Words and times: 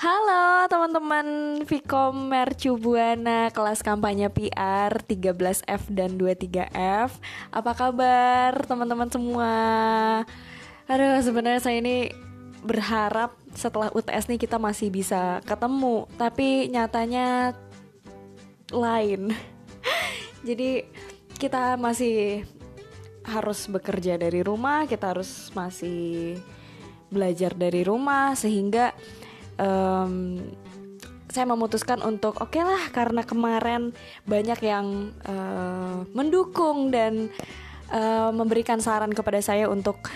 Halo 0.00 0.64
teman-teman 0.72 1.60
Vkom 1.68 2.32
Mercubuana 2.32 3.52
kelas 3.52 3.84
kampanye 3.84 4.32
PR 4.32 4.96
13F 4.96 5.92
dan 5.92 6.16
23F 6.16 7.20
Apa 7.52 7.76
kabar 7.76 8.64
teman-teman 8.64 9.12
semua? 9.12 9.52
Aduh 10.88 11.20
sebenarnya 11.20 11.60
saya 11.60 11.84
ini 11.84 12.08
berharap 12.64 13.36
setelah 13.52 13.92
UTS 13.92 14.32
nih 14.32 14.40
kita 14.40 14.56
masih 14.56 14.88
bisa 14.88 15.44
ketemu 15.44 16.08
Tapi 16.16 16.72
nyatanya 16.72 17.52
lain 18.72 19.36
Jadi 20.48 20.88
kita 21.36 21.76
masih 21.76 22.48
harus 23.28 23.68
bekerja 23.68 24.16
dari 24.16 24.40
rumah 24.40 24.88
Kita 24.88 25.12
harus 25.12 25.52
masih 25.52 26.40
belajar 27.12 27.52
dari 27.52 27.84
rumah 27.84 28.32
Sehingga 28.32 28.96
um, 29.60 30.40
saya 31.30 31.46
memutuskan 31.46 32.02
untuk 32.02 32.40
oke 32.42 32.50
okay 32.50 32.66
lah 32.66 32.90
karena 32.90 33.22
kemarin 33.22 33.94
banyak 34.26 34.58
yang 34.66 35.14
uh, 35.28 36.02
mendukung 36.16 36.90
dan 36.90 37.30
uh, 37.92 38.34
memberikan 38.34 38.82
saran 38.82 39.14
kepada 39.14 39.38
saya 39.38 39.70
untuk 39.70 40.10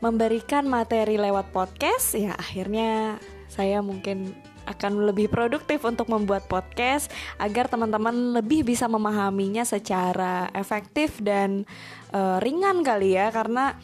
memberikan 0.00 0.64
materi 0.64 1.20
lewat 1.20 1.52
podcast 1.52 2.16
ya 2.16 2.32
akhirnya 2.38 3.20
saya 3.52 3.84
mungkin 3.84 4.32
akan 4.66 5.06
lebih 5.08 5.30
produktif 5.30 5.86
untuk 5.86 6.10
membuat 6.10 6.50
podcast 6.50 7.08
agar 7.38 7.70
teman-teman 7.70 8.34
lebih 8.34 8.66
bisa 8.66 8.90
memahaminya 8.90 9.62
secara 9.62 10.50
efektif 10.52 11.22
dan 11.22 11.62
uh, 12.10 12.42
ringan 12.42 12.82
kali 12.82 13.14
ya. 13.14 13.30
Karena 13.30 13.78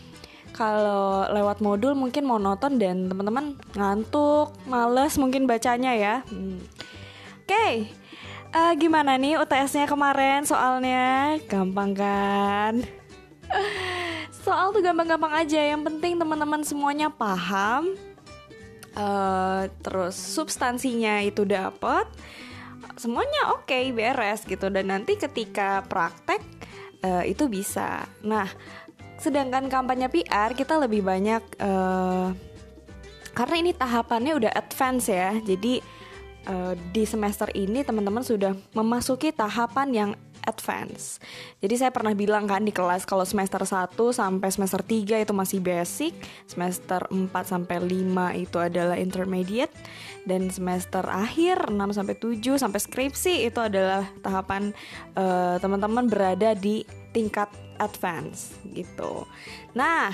kalau 0.53 1.27
lewat 1.33 1.65
modul 1.65 1.97
mungkin 1.97 2.29
monoton 2.29 2.77
dan 2.77 3.09
teman-teman 3.09 3.57
ngantuk, 3.73 4.53
males 4.69 5.17
mungkin 5.17 5.49
bacanya 5.49 5.97
ya. 5.97 6.15
Hmm. 6.29 6.61
Oke, 7.43 7.49
okay. 7.49 7.75
uh, 8.55 8.71
eh, 8.71 8.73
gimana 8.79 9.19
nih 9.19 9.41
UTS-nya 9.41 9.89
kemarin 9.89 10.47
soalnya? 10.47 11.37
Gampang 11.49 11.91
kan? 11.97 12.75
Soal 14.45 14.75
tuh 14.75 14.83
gampang-gampang 14.83 15.33
aja. 15.43 15.61
Yang 15.61 15.83
penting 15.91 16.19
teman-teman 16.19 16.63
semuanya 16.67 17.09
paham. 17.11 17.95
Uh, 18.93 19.71
terus 19.81 20.17
substansinya 20.17 21.25
itu 21.25 21.47
dapet. 21.49 22.07
Semuanya 22.99 23.57
oke, 23.57 23.71
okay, 23.71 23.95
beres 23.95 24.45
gitu. 24.45 24.69
Dan 24.69 24.91
nanti 24.91 25.17
ketika 25.17 25.83
praktek 25.87 26.43
uh, 27.03 27.25
itu 27.27 27.47
bisa. 27.51 28.07
Nah 28.23 28.47
Sedangkan 29.23 29.71
kampanye 29.71 30.11
PR 30.11 30.51
kita 30.51 30.75
lebih 30.83 31.07
banyak 31.07 31.43
uh, 31.63 32.35
karena 33.33 33.55
ini 33.63 33.71
tahapannya 33.71 34.35
udah 34.35 34.53
advance 34.53 35.07
ya. 35.07 35.39
Jadi 35.39 35.79
uh, 36.51 36.75
di 36.91 37.07
semester 37.07 37.47
ini 37.55 37.87
teman-teman 37.87 38.27
sudah 38.27 38.53
memasuki 38.75 39.31
tahapan 39.31 39.89
yang 39.95 40.11
advance. 40.43 41.23
Jadi 41.63 41.75
saya 41.79 41.95
pernah 41.95 42.13
bilang 42.19 42.51
kan 42.51 42.67
di 42.67 42.75
kelas 42.75 43.07
kalau 43.07 43.23
semester 43.23 43.63
1 43.63 43.95
sampai 43.95 44.49
semester 44.51 44.83
3 44.83 45.23
itu 45.23 45.33
masih 45.33 45.63
basic, 45.63 46.13
semester 46.51 47.07
4 47.07 47.31
sampai 47.47 47.79
5 47.79 48.43
itu 48.43 48.59
adalah 48.59 48.99
intermediate 48.99 49.71
dan 50.27 50.51
semester 50.51 51.07
akhir 51.07 51.71
6 51.71 51.79
sampai 51.95 52.15
7 52.19 52.59
sampai 52.59 52.81
skripsi 52.83 53.47
itu 53.47 53.59
adalah 53.63 54.03
tahapan 54.23 54.75
uh, 55.15 55.63
teman-teman 55.63 56.11
berada 56.11 56.59
di 56.59 56.83
tingkat 57.13 57.49
advance 57.77 58.57
gitu. 58.73 59.29
Nah, 59.77 60.11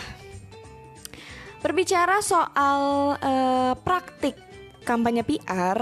berbicara 1.62 2.22
soal 2.22 3.14
uh, 3.18 3.72
praktik 3.82 4.34
kampanye 4.82 5.22
PR, 5.22 5.78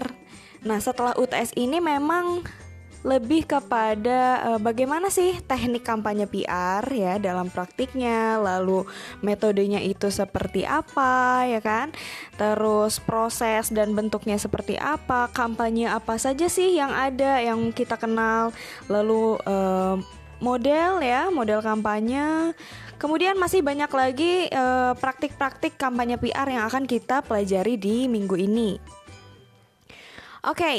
nah 0.64 0.78
setelah 0.80 1.16
UTS 1.16 1.56
ini 1.56 1.78
memang 1.78 2.44
lebih 3.06 3.46
kepada 3.46 4.42
uh, 4.42 4.58
bagaimana 4.58 5.14
sih 5.14 5.38
teknik 5.46 5.86
kampanye 5.86 6.26
PR 6.26 6.82
ya 6.90 7.22
dalam 7.22 7.46
praktiknya, 7.54 8.34
lalu 8.42 8.82
metodenya 9.22 9.78
itu 9.78 10.10
seperti 10.10 10.66
apa 10.66 11.46
ya 11.46 11.62
kan? 11.62 11.94
Terus 12.34 12.98
proses 12.98 13.70
dan 13.70 13.94
bentuknya 13.94 14.34
seperti 14.42 14.74
apa, 14.74 15.30
kampanye 15.30 15.86
apa 15.86 16.18
saja 16.18 16.50
sih 16.50 16.74
yang 16.74 16.90
ada 16.90 17.38
yang 17.38 17.70
kita 17.70 17.94
kenal, 17.94 18.50
lalu 18.90 19.38
uh, 19.46 20.02
model 20.40 21.00
ya, 21.02 21.28
model 21.32 21.60
kampanye. 21.64 22.52
Kemudian 22.96 23.36
masih 23.36 23.60
banyak 23.60 23.92
lagi 23.92 24.48
eh, 24.48 24.92
praktik-praktik 24.96 25.76
uh, 25.76 25.80
kampanye 25.80 26.16
PR 26.16 26.48
yang 26.48 26.64
akan 26.64 26.88
kita 26.88 27.20
pelajari 27.20 27.76
di 27.76 28.08
minggu 28.08 28.40
ini. 28.40 28.80
Oke, 30.46 30.56
okay. 30.56 30.78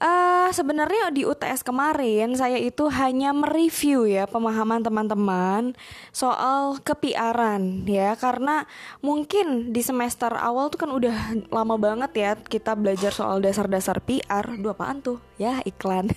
Uh, 0.00 0.48
sebenarnya 0.56 1.12
di 1.12 1.28
UTS 1.28 1.60
kemarin 1.60 2.32
saya 2.32 2.56
itu 2.56 2.88
hanya 2.88 3.36
mereview 3.36 4.08
ya 4.08 4.24
pemahaman 4.24 4.80
teman-teman 4.80 5.76
soal 6.08 6.80
kepiaran 6.80 7.84
ya 7.84 8.16
karena 8.16 8.64
mungkin 9.04 9.76
di 9.76 9.84
semester 9.84 10.32
awal 10.32 10.72
tuh 10.72 10.88
kan 10.88 10.90
udah 10.96 11.44
lama 11.52 11.76
banget 11.76 12.10
ya 12.16 12.30
kita 12.32 12.72
belajar 12.80 13.12
soal 13.12 13.44
dasar-dasar 13.44 14.00
PR. 14.00 14.48
Dua 14.56 14.72
apaan 14.72 15.04
tuh? 15.04 15.20
Ya 15.36 15.60
iklan. 15.68 16.08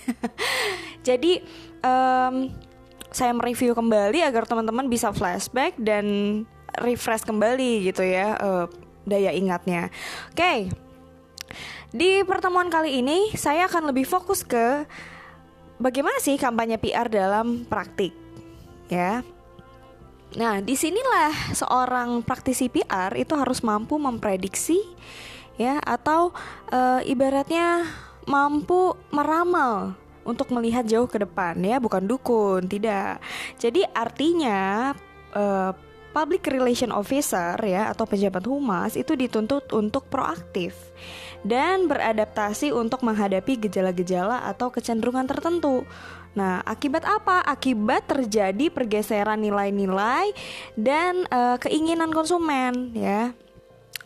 Jadi 1.08 1.44
um, 1.84 2.56
saya 3.12 3.36
mereview 3.36 3.76
kembali 3.76 4.24
agar 4.24 4.48
teman-teman 4.48 4.88
bisa 4.88 5.12
flashback 5.12 5.76
dan 5.76 6.08
refresh 6.80 7.28
kembali 7.28 7.92
gitu 7.92 8.08
ya 8.08 8.40
uh, 8.40 8.66
daya 9.04 9.36
ingatnya. 9.36 9.92
Oke. 10.32 10.40
Okay. 10.40 10.60
Di 11.94 12.26
pertemuan 12.26 12.74
kali 12.74 13.06
ini 13.06 13.30
saya 13.38 13.70
akan 13.70 13.94
lebih 13.94 14.10
fokus 14.10 14.42
ke 14.42 14.82
bagaimana 15.78 16.18
sih 16.18 16.42
kampanye 16.42 16.82
PR 16.82 17.06
dalam 17.06 17.70
praktik, 17.70 18.18
ya. 18.90 19.22
Nah, 20.34 20.58
di 20.66 20.74
sinilah 20.74 21.54
seorang 21.54 22.26
praktisi 22.26 22.66
PR 22.66 23.14
itu 23.14 23.38
harus 23.38 23.62
mampu 23.62 24.02
memprediksi, 24.02 24.82
ya, 25.62 25.78
atau 25.86 26.34
e, 26.74 27.06
ibaratnya 27.14 27.86
mampu 28.26 28.98
meramal 29.14 29.94
untuk 30.26 30.50
melihat 30.50 30.90
jauh 30.90 31.06
ke 31.06 31.22
depan, 31.22 31.62
ya, 31.62 31.78
bukan 31.78 32.10
dukun, 32.10 32.66
tidak. 32.66 33.22
Jadi 33.62 33.86
artinya 33.94 34.98
e, 35.30 35.44
public 36.14 36.46
relation 36.48 36.94
officer 36.94 37.58
ya 37.60 37.90
atau 37.90 38.06
pejabat 38.06 38.46
humas 38.46 38.94
itu 38.94 39.18
dituntut 39.18 39.68
untuk 39.74 40.06
proaktif 40.08 40.78
dan 41.44 41.92
beradaptasi 41.92 42.72
untuk 42.72 43.04
menghadapi 43.04 43.68
gejala-gejala 43.68 44.48
atau 44.48 44.72
kecenderungan 44.72 45.28
tertentu. 45.28 45.84
Nah, 46.34 46.66
akibat 46.66 47.06
apa? 47.06 47.46
Akibat 47.46 48.10
terjadi 48.10 48.74
pergeseran 48.74 49.38
nilai-nilai 49.44 50.34
dan 50.74 51.30
uh, 51.30 51.60
keinginan 51.62 52.10
konsumen 52.10 52.96
ya. 52.96 53.36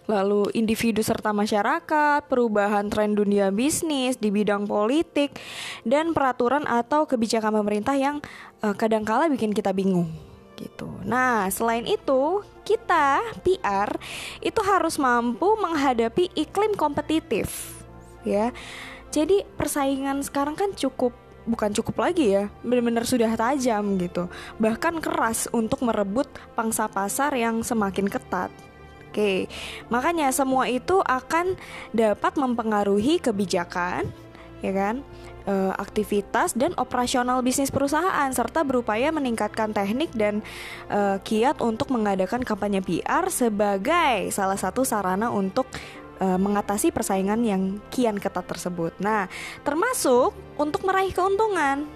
Lalu 0.08 0.56
individu 0.56 1.04
serta 1.04 1.36
masyarakat, 1.36 2.32
perubahan 2.32 2.88
tren 2.88 3.12
dunia 3.12 3.52
bisnis 3.52 4.16
di 4.16 4.32
bidang 4.32 4.64
politik 4.64 5.36
dan 5.84 6.16
peraturan 6.16 6.64
atau 6.64 7.04
kebijakan 7.04 7.52
pemerintah 7.60 7.96
yang 8.00 8.24
uh, 8.64 8.72
kadangkala 8.72 9.28
bikin 9.28 9.52
kita 9.52 9.76
bingung 9.76 10.27
gitu. 10.58 10.90
Nah, 11.06 11.46
selain 11.54 11.86
itu, 11.86 12.42
kita 12.66 13.22
PR 13.46 13.94
itu 14.42 14.60
harus 14.66 14.98
mampu 14.98 15.54
menghadapi 15.62 16.34
iklim 16.34 16.74
kompetitif, 16.74 17.78
ya. 18.26 18.52
Jadi 19.14 19.46
persaingan 19.56 20.20
sekarang 20.26 20.58
kan 20.60 20.76
cukup 20.76 21.16
bukan 21.48 21.72
cukup 21.72 22.04
lagi 22.04 22.36
ya, 22.36 22.52
benar-benar 22.60 23.08
sudah 23.08 23.32
tajam 23.40 23.96
gitu. 24.02 24.28
Bahkan 24.60 25.00
keras 25.00 25.48
untuk 25.56 25.80
merebut 25.88 26.28
pangsa 26.54 26.92
pasar 26.92 27.32
yang 27.40 27.64
semakin 27.64 28.12
ketat. 28.12 28.52
Oke, 29.08 29.48
makanya 29.88 30.30
semua 30.36 30.68
itu 30.68 31.00
akan 31.02 31.56
dapat 31.96 32.36
mempengaruhi 32.36 33.18
kebijakan, 33.24 34.06
ya 34.60 34.72
kan? 34.76 34.96
Uh, 35.48 35.74
aktivitas 35.80 36.54
dan 36.54 36.76
operasional 36.78 37.40
bisnis 37.42 37.72
perusahaan 37.72 38.30
serta 38.30 38.62
berupaya 38.68 39.10
meningkatkan 39.10 39.72
teknik 39.72 40.12
dan 40.14 40.44
uh, 40.92 41.18
kiat 41.24 41.64
untuk 41.64 41.90
mengadakan 41.90 42.44
kampanye 42.44 42.84
PR 42.84 43.32
sebagai 43.32 44.30
salah 44.30 44.60
satu 44.60 44.84
sarana 44.84 45.32
untuk 45.32 45.66
uh, 46.20 46.38
mengatasi 46.38 46.92
persaingan 46.92 47.42
yang 47.42 47.62
kian 47.90 48.20
ketat 48.20 48.46
tersebut. 48.46 48.94
Nah, 49.00 49.32
termasuk 49.64 50.36
untuk 50.60 50.84
meraih 50.86 51.16
keuntungan. 51.16 51.88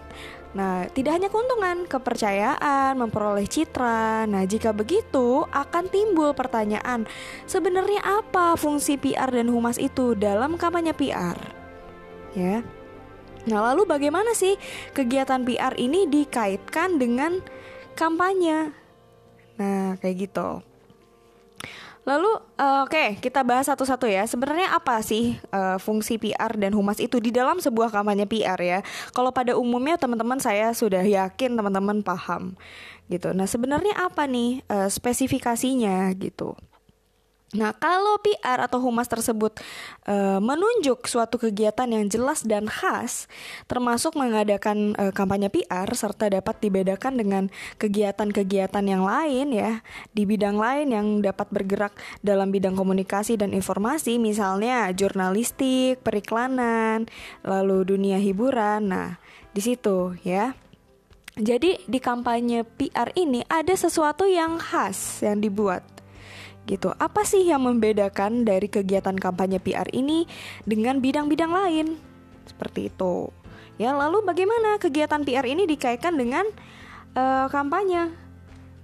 Nah, 0.51 0.83
tidak 0.91 1.15
hanya 1.15 1.29
keuntungan, 1.31 1.87
kepercayaan, 1.87 2.99
memperoleh 2.99 3.47
citra. 3.47 4.27
Nah, 4.27 4.43
jika 4.43 4.75
begitu, 4.75 5.47
akan 5.47 5.87
timbul 5.87 6.35
pertanyaan, 6.35 7.07
sebenarnya 7.47 8.03
apa 8.03 8.59
fungsi 8.59 8.99
PR 8.99 9.31
dan 9.31 9.47
humas 9.47 9.79
itu 9.79 10.11
dalam 10.11 10.59
kampanye 10.59 10.91
PR? 10.91 11.39
Ya. 12.35 12.59
Nah, 13.49 13.59
lalu 13.71 13.89
bagaimana 13.89 14.37
sih 14.37 14.53
kegiatan 14.93 15.41
PR 15.41 15.73
ini 15.79 16.05
dikaitkan 16.05 17.01
dengan 17.01 17.41
kampanye? 17.97 18.69
Nah, 19.57 19.97
kayak 19.97 20.29
gitu. 20.29 20.61
Lalu 22.01 22.33
uh, 22.57 22.81
oke 22.81 22.97
okay, 22.97 23.07
kita 23.21 23.45
bahas 23.45 23.69
satu-satu 23.69 24.09
ya. 24.09 24.25
Sebenarnya 24.25 24.73
apa 24.73 25.05
sih 25.05 25.37
uh, 25.53 25.77
fungsi 25.77 26.17
PR 26.17 26.57
dan 26.57 26.73
humas 26.73 26.97
itu 26.97 27.21
di 27.21 27.29
dalam 27.29 27.61
sebuah 27.61 27.93
kampanye 27.93 28.25
PR 28.25 28.57
ya? 28.57 28.79
Kalau 29.13 29.29
pada 29.29 29.53
umumnya 29.53 30.01
teman-teman 30.01 30.41
saya 30.41 30.73
sudah 30.73 31.05
yakin 31.05 31.53
teman-teman 31.53 32.01
paham 32.01 32.57
gitu. 33.05 33.29
Nah 33.37 33.45
sebenarnya 33.45 33.93
apa 34.01 34.25
nih 34.25 34.65
uh, 34.65 34.89
spesifikasinya 34.89 36.09
gitu? 36.17 36.57
Nah, 37.51 37.75
kalau 37.75 38.15
PR 38.23 38.63
atau 38.63 38.79
humas 38.79 39.11
tersebut 39.11 39.59
e, 40.07 40.39
menunjuk 40.39 41.03
suatu 41.03 41.35
kegiatan 41.35 41.83
yang 41.83 42.07
jelas 42.07 42.47
dan 42.47 42.71
khas, 42.71 43.27
termasuk 43.67 44.15
mengadakan 44.15 44.95
e, 44.95 45.11
kampanye 45.11 45.51
PR 45.51 45.83
serta 45.91 46.31
dapat 46.31 46.63
dibedakan 46.63 47.19
dengan 47.19 47.43
kegiatan-kegiatan 47.75 48.85
yang 48.87 49.03
lain 49.03 49.51
ya 49.51 49.83
di 50.15 50.23
bidang 50.23 50.55
lain 50.55 50.95
yang 50.95 51.07
dapat 51.19 51.51
bergerak 51.51 51.91
dalam 52.23 52.55
bidang 52.55 52.79
komunikasi 52.79 53.35
dan 53.35 53.51
informasi, 53.51 54.15
misalnya 54.15 54.87
jurnalistik, 54.95 55.99
periklanan, 56.07 57.11
lalu 57.43 57.83
dunia 57.83 58.15
hiburan. 58.15 58.95
Nah, 58.95 59.19
di 59.51 59.59
situ 59.59 60.15
ya. 60.23 60.55
Jadi 61.35 61.83
di 61.83 61.99
kampanye 61.99 62.63
PR 62.63 63.11
ini 63.19 63.43
ada 63.51 63.75
sesuatu 63.75 64.23
yang 64.23 64.55
khas 64.55 65.19
yang 65.23 65.39
dibuat 65.39 66.00
gitu. 66.71 66.95
Apa 66.95 67.27
sih 67.27 67.43
yang 67.43 67.67
membedakan 67.67 68.47
dari 68.47 68.71
kegiatan 68.71 69.19
kampanye 69.19 69.59
PR 69.59 69.91
ini 69.91 70.23
dengan 70.63 71.03
bidang-bidang 71.03 71.51
lain? 71.51 71.99
Seperti 72.47 72.87
itu. 72.87 73.27
Ya, 73.75 73.91
lalu 73.91 74.23
bagaimana 74.23 74.79
kegiatan 74.79 75.27
PR 75.27 75.43
ini 75.43 75.67
dikaitkan 75.67 76.15
dengan 76.15 76.47
uh, 77.19 77.51
kampanye? 77.51 78.15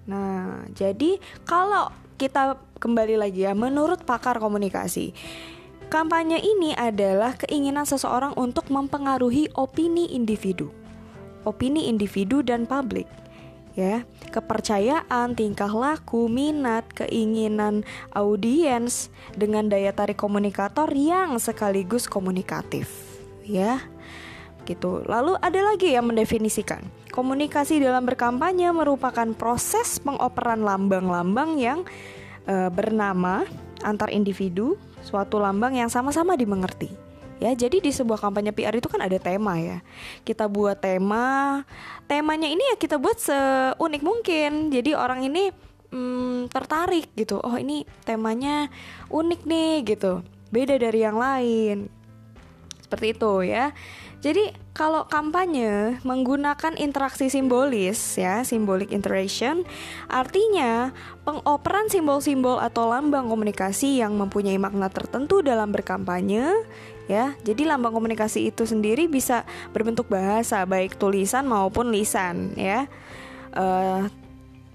Nah, 0.07 0.67
jadi 0.75 1.19
kalau 1.47 1.91
kita 2.19 2.59
kembali 2.83 3.15
lagi 3.15 3.47
ya, 3.47 3.55
menurut 3.55 4.03
pakar 4.03 4.41
komunikasi, 4.43 5.15
kampanye 5.87 6.43
ini 6.43 6.75
adalah 6.75 7.39
keinginan 7.39 7.87
seseorang 7.87 8.35
untuk 8.35 8.67
mempengaruhi 8.67 9.53
opini 9.55 10.11
individu, 10.11 10.73
opini 11.45 11.87
individu 11.87 12.43
dan 12.43 12.65
publik 12.65 13.05
ya. 13.77 14.03
Kepercayaan 14.33 15.37
tingkah 15.37 15.69
laku 15.69 16.25
minat 16.25 16.89
keinginan 16.97 17.85
audiens 18.11 19.13
dengan 19.37 19.69
daya 19.69 19.93
tarik 19.93 20.17
komunikator 20.17 20.89
yang 20.97 21.37
sekaligus 21.37 22.09
komunikatif 22.09 22.89
ya. 23.45 23.77
Gitu. 24.65 25.05
Lalu 25.07 25.39
ada 25.39 25.61
lagi 25.63 25.95
yang 25.95 26.09
mendefinisikan. 26.09 26.83
Komunikasi 27.13 27.79
dalam 27.79 28.03
berkampanye 28.03 28.67
merupakan 28.75 29.31
proses 29.31 30.01
pengoperan 30.03 30.59
lambang-lambang 30.59 31.55
yang 31.55 31.87
e, 32.43 32.67
bernama 32.67 33.47
antar 33.79 34.11
individu 34.11 34.75
suatu 35.07 35.39
lambang 35.39 35.79
yang 35.79 35.87
sama-sama 35.87 36.35
dimengerti 36.35 37.06
ya 37.37 37.53
jadi 37.53 37.77
di 37.81 37.91
sebuah 37.93 38.17
kampanye 38.17 38.53
PR 38.53 38.73
itu 38.73 38.89
kan 38.89 39.01
ada 39.01 39.17
tema 39.21 39.57
ya. 39.61 39.81
Kita 40.25 40.49
buat 40.49 40.77
tema. 40.81 41.61
Temanya 42.09 42.49
ini 42.49 42.63
ya 42.73 42.75
kita 42.79 42.97
buat 42.97 43.17
seunik 43.19 44.01
mungkin. 44.01 44.73
Jadi 44.73 44.97
orang 44.97 45.25
ini 45.25 45.51
hmm, 45.91 46.51
tertarik 46.51 47.11
gitu. 47.13 47.39
Oh 47.41 47.55
ini 47.55 47.83
temanya 48.03 48.71
unik 49.11 49.41
nih 49.45 49.73
gitu. 49.85 50.23
Beda 50.49 50.75
dari 50.79 50.99
yang 51.03 51.19
lain. 51.19 51.91
Seperti 52.81 53.19
itu 53.19 53.33
ya. 53.43 53.75
Jadi 54.17 54.49
kalau 54.73 55.05
kampanye 55.05 56.01
menggunakan 56.01 56.73
interaksi 56.81 57.29
simbolis 57.29 58.17
ya, 58.17 58.41
symbolic 58.41 58.89
interaction, 58.89 59.61
artinya 60.09 60.89
pengoperan 61.21 61.85
simbol-simbol 61.89 62.57
atau 62.57 62.89
lambang 62.89 63.29
komunikasi 63.29 64.01
yang 64.01 64.17
mempunyai 64.17 64.57
makna 64.57 64.89
tertentu 64.89 65.45
dalam 65.45 65.69
berkampanye 65.69 66.49
ya. 67.07 67.33
Jadi 67.41 67.65
lambang 67.65 67.95
komunikasi 67.95 68.51
itu 68.51 68.67
sendiri 68.67 69.07
bisa 69.07 69.47
berbentuk 69.71 70.11
bahasa 70.11 70.63
baik 70.67 70.99
tulisan 70.99 71.47
maupun 71.47 71.89
lisan 71.89 72.53
ya. 72.53 72.85
Uh, 73.57 74.05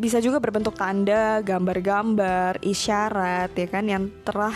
bisa 0.03 0.19
juga 0.19 0.43
berbentuk 0.43 0.75
tanda, 0.75 1.39
gambar-gambar, 1.47 2.59
isyarat 2.59 3.55
ya 3.55 3.69
kan 3.71 3.87
yang 3.87 4.11
telah 4.27 4.51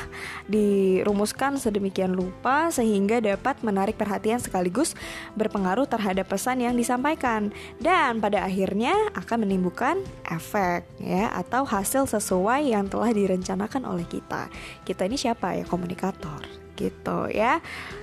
dirumuskan 0.50 1.54
sedemikian 1.54 2.18
rupa 2.18 2.74
sehingga 2.74 3.22
dapat 3.22 3.62
menarik 3.62 3.94
perhatian 3.94 4.42
sekaligus 4.42 4.98
berpengaruh 5.38 5.86
terhadap 5.86 6.26
pesan 6.26 6.66
yang 6.66 6.74
disampaikan 6.74 7.54
dan 7.78 8.18
pada 8.18 8.42
akhirnya 8.42 8.98
akan 9.14 9.46
menimbulkan 9.46 10.02
efek 10.26 10.82
ya 10.98 11.30
atau 11.30 11.62
hasil 11.62 12.10
sesuai 12.10 12.74
yang 12.74 12.90
telah 12.90 13.14
direncanakan 13.14 13.86
oleh 13.86 14.02
kita. 14.10 14.50
Kita 14.82 15.06
ini 15.06 15.14
siapa 15.14 15.54
ya 15.54 15.62
komunikator 15.62 16.65
gitu 16.76 17.32
ya. 17.32 17.58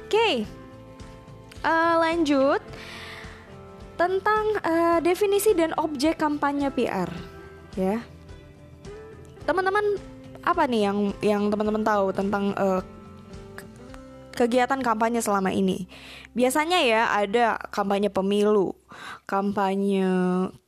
Oke, 0.09 0.45
uh, 1.63 1.95
lanjut 2.01 2.61
tentang 3.93 4.45
uh, 4.65 4.99
definisi 4.99 5.53
dan 5.53 5.71
objek 5.79 6.19
kampanye 6.19 6.73
PR 6.73 7.09
ya. 7.77 8.01
Teman-teman 9.45 9.97
apa 10.43 10.67
nih 10.67 10.81
yang 10.91 10.99
yang 11.23 11.43
teman-teman 11.47 11.85
tahu 11.85 12.11
tentang 12.11 12.51
uh, 12.57 12.81
kegiatan 14.35 14.81
kampanye 14.81 15.21
selama 15.21 15.53
ini? 15.53 15.87
Biasanya 16.33 16.79
ya 16.81 17.01
ada 17.13 17.61
kampanye 17.69 18.09
pemilu, 18.09 18.73
kampanye 19.29 20.09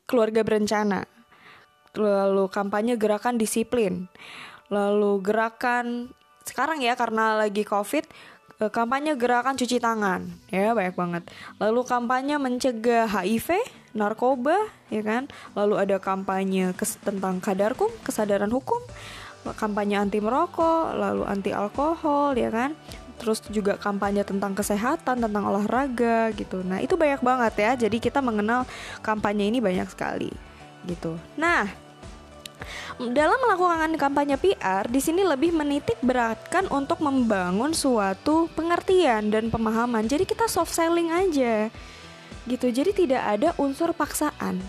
keluarga 0.06 0.46
berencana, 0.46 1.10
lalu 1.98 2.46
kampanye 2.54 2.94
gerakan 3.02 3.42
disiplin, 3.42 4.06
lalu 4.70 5.18
gerakan 5.26 6.14
sekarang 6.46 6.80
ya 6.80 6.94
karena 6.94 7.42
lagi 7.42 7.66
covid 7.66 8.06
eh, 8.62 8.72
kampanye 8.72 9.18
gerakan 9.18 9.58
cuci 9.58 9.82
tangan. 9.82 10.30
Ya 10.54 10.72
banyak 10.78 10.96
banget. 10.96 11.24
Lalu 11.58 11.82
kampanye 11.84 12.38
mencegah 12.38 13.10
HIV 13.10 13.60
narkoba 13.98 14.56
ya 14.94 15.02
kan? 15.02 15.28
Lalu 15.58 15.76
ada 15.82 15.98
kampanye 15.98 16.72
kes 16.78 17.02
tentang 17.02 17.42
kadarkum 17.42 17.90
kesadaran 18.06 18.54
hukum 18.54 18.80
kampanye 19.46 20.02
anti 20.02 20.18
merokok 20.18 20.98
lalu 20.98 21.22
anti 21.26 21.54
alkohol 21.54 22.34
ya 22.38 22.50
kan? 22.50 22.78
Terus 23.16 23.42
juga 23.48 23.80
kampanye 23.80 24.26
tentang 24.28 24.54
kesehatan 24.54 25.22
tentang 25.22 25.44
olahraga 25.48 26.34
gitu. 26.36 26.62
Nah 26.62 26.82
itu 26.82 26.98
banyak 26.98 27.22
banget 27.26 27.54
ya. 27.58 27.72
Jadi 27.88 27.98
kita 27.98 28.22
mengenal 28.22 28.70
kampanye 29.02 29.50
ini 29.50 29.62
banyak 29.62 29.88
sekali 29.90 30.30
gitu. 30.86 31.18
Nah 31.40 31.85
dalam 33.12 33.36
melakukan 33.44 33.92
kampanye 34.00 34.40
PR, 34.40 34.88
di 34.88 35.04
sini 35.04 35.28
lebih 35.28 35.52
menitik 35.52 36.00
beratkan 36.00 36.66
untuk 36.72 37.04
membangun 37.04 37.76
suatu 37.76 38.48
pengertian 38.56 39.28
dan 39.30 39.52
pemahaman. 39.52 40.08
Jadi 40.08 40.24
kita 40.24 40.48
soft 40.48 40.72
selling 40.72 41.12
aja. 41.12 41.68
Gitu. 42.48 42.68
Jadi 42.72 43.06
tidak 43.06 43.24
ada 43.26 43.50
unsur 43.60 43.92
paksaan. 43.92 44.62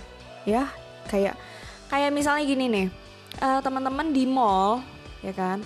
Ya, 0.43 0.71
kayak 1.07 1.39
kayak 1.87 2.11
misalnya 2.11 2.45
gini 2.47 2.65
nih. 2.67 2.89
Uh, 3.37 3.61
teman-teman 3.61 4.11
di 4.11 4.25
mall, 4.25 4.81
ya 5.21 5.35
kan? 5.37 5.61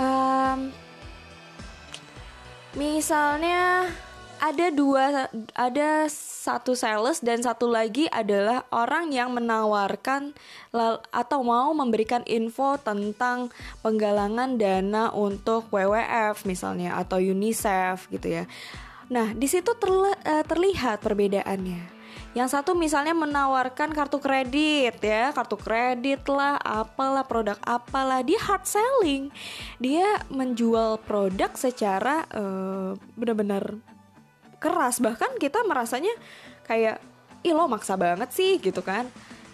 Um, 0.00 0.72
misalnya 2.74 3.92
ada 4.40 4.66
dua 4.70 5.30
ada 5.54 6.06
satu 6.10 6.74
sales 6.74 7.22
dan 7.22 7.40
satu 7.40 7.70
lagi 7.70 8.10
adalah 8.10 8.66
orang 8.74 9.14
yang 9.14 9.32
menawarkan 9.34 10.34
atau 11.12 11.40
mau 11.42 11.70
memberikan 11.72 12.22
info 12.26 12.76
tentang 12.80 13.52
penggalangan 13.80 14.58
dana 14.58 15.14
untuk 15.14 15.70
WWF 15.70 16.46
misalnya 16.46 16.98
atau 16.98 17.18
UNICEF 17.18 18.10
gitu 18.10 18.42
ya. 18.42 18.44
Nah, 19.12 19.36
di 19.36 19.44
situ 19.44 19.70
eh, 20.24 20.44
terlihat 20.48 21.04
perbedaannya. 21.04 21.94
Yang 22.34 22.48
satu 22.50 22.74
misalnya 22.74 23.14
menawarkan 23.14 23.94
kartu 23.94 24.18
kredit 24.18 24.98
ya, 24.98 25.30
kartu 25.30 25.54
kredit 25.54 26.26
lah, 26.26 26.58
apalah 26.58 27.22
produk 27.22 27.54
apalah, 27.62 28.26
dia 28.26 28.42
hard 28.42 28.66
selling. 28.66 29.30
Dia 29.78 30.18
menjual 30.34 30.98
produk 31.06 31.54
secara 31.54 32.26
uh, 32.34 32.98
benar-benar 33.14 33.78
keras. 34.64 34.96
Bahkan 35.04 35.36
kita 35.36 35.60
merasanya 35.68 36.16
kayak 36.64 36.96
ih 37.44 37.52
lo 37.52 37.68
maksa 37.68 37.94
banget 38.00 38.32
sih 38.32 38.56
gitu 38.56 38.80
kan. 38.80 39.04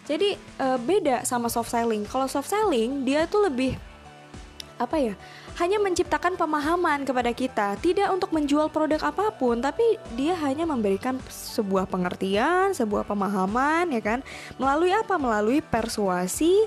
Jadi 0.07 0.38
uh, 0.62 0.79
beda 0.79 1.26
sama 1.26 1.50
soft 1.50 1.75
selling. 1.75 2.07
Kalau 2.07 2.31
soft 2.31 2.47
selling 2.47 3.02
dia 3.02 3.26
tuh 3.26 3.50
lebih 3.50 3.75
apa 4.81 4.97
ya 4.97 5.12
hanya 5.61 5.76
menciptakan 5.76 6.40
pemahaman 6.40 7.05
kepada 7.05 7.37
kita. 7.37 7.76
Tidak 7.76 8.09
untuk 8.09 8.33
menjual 8.33 8.73
produk 8.73 9.12
apa 9.12 9.29
pun 9.35 9.61
tapi 9.61 9.85
dia 10.17 10.33
hanya 10.40 10.64
memberikan 10.64 11.21
sebuah 11.29 11.85
pengertian 11.85 12.73
sebuah 12.73 13.05
pemahaman 13.05 13.93
ya 13.93 14.00
kan. 14.00 14.25
Melalui 14.57 14.95
apa? 14.95 15.21
Melalui 15.21 15.61
persuasi 15.61 16.64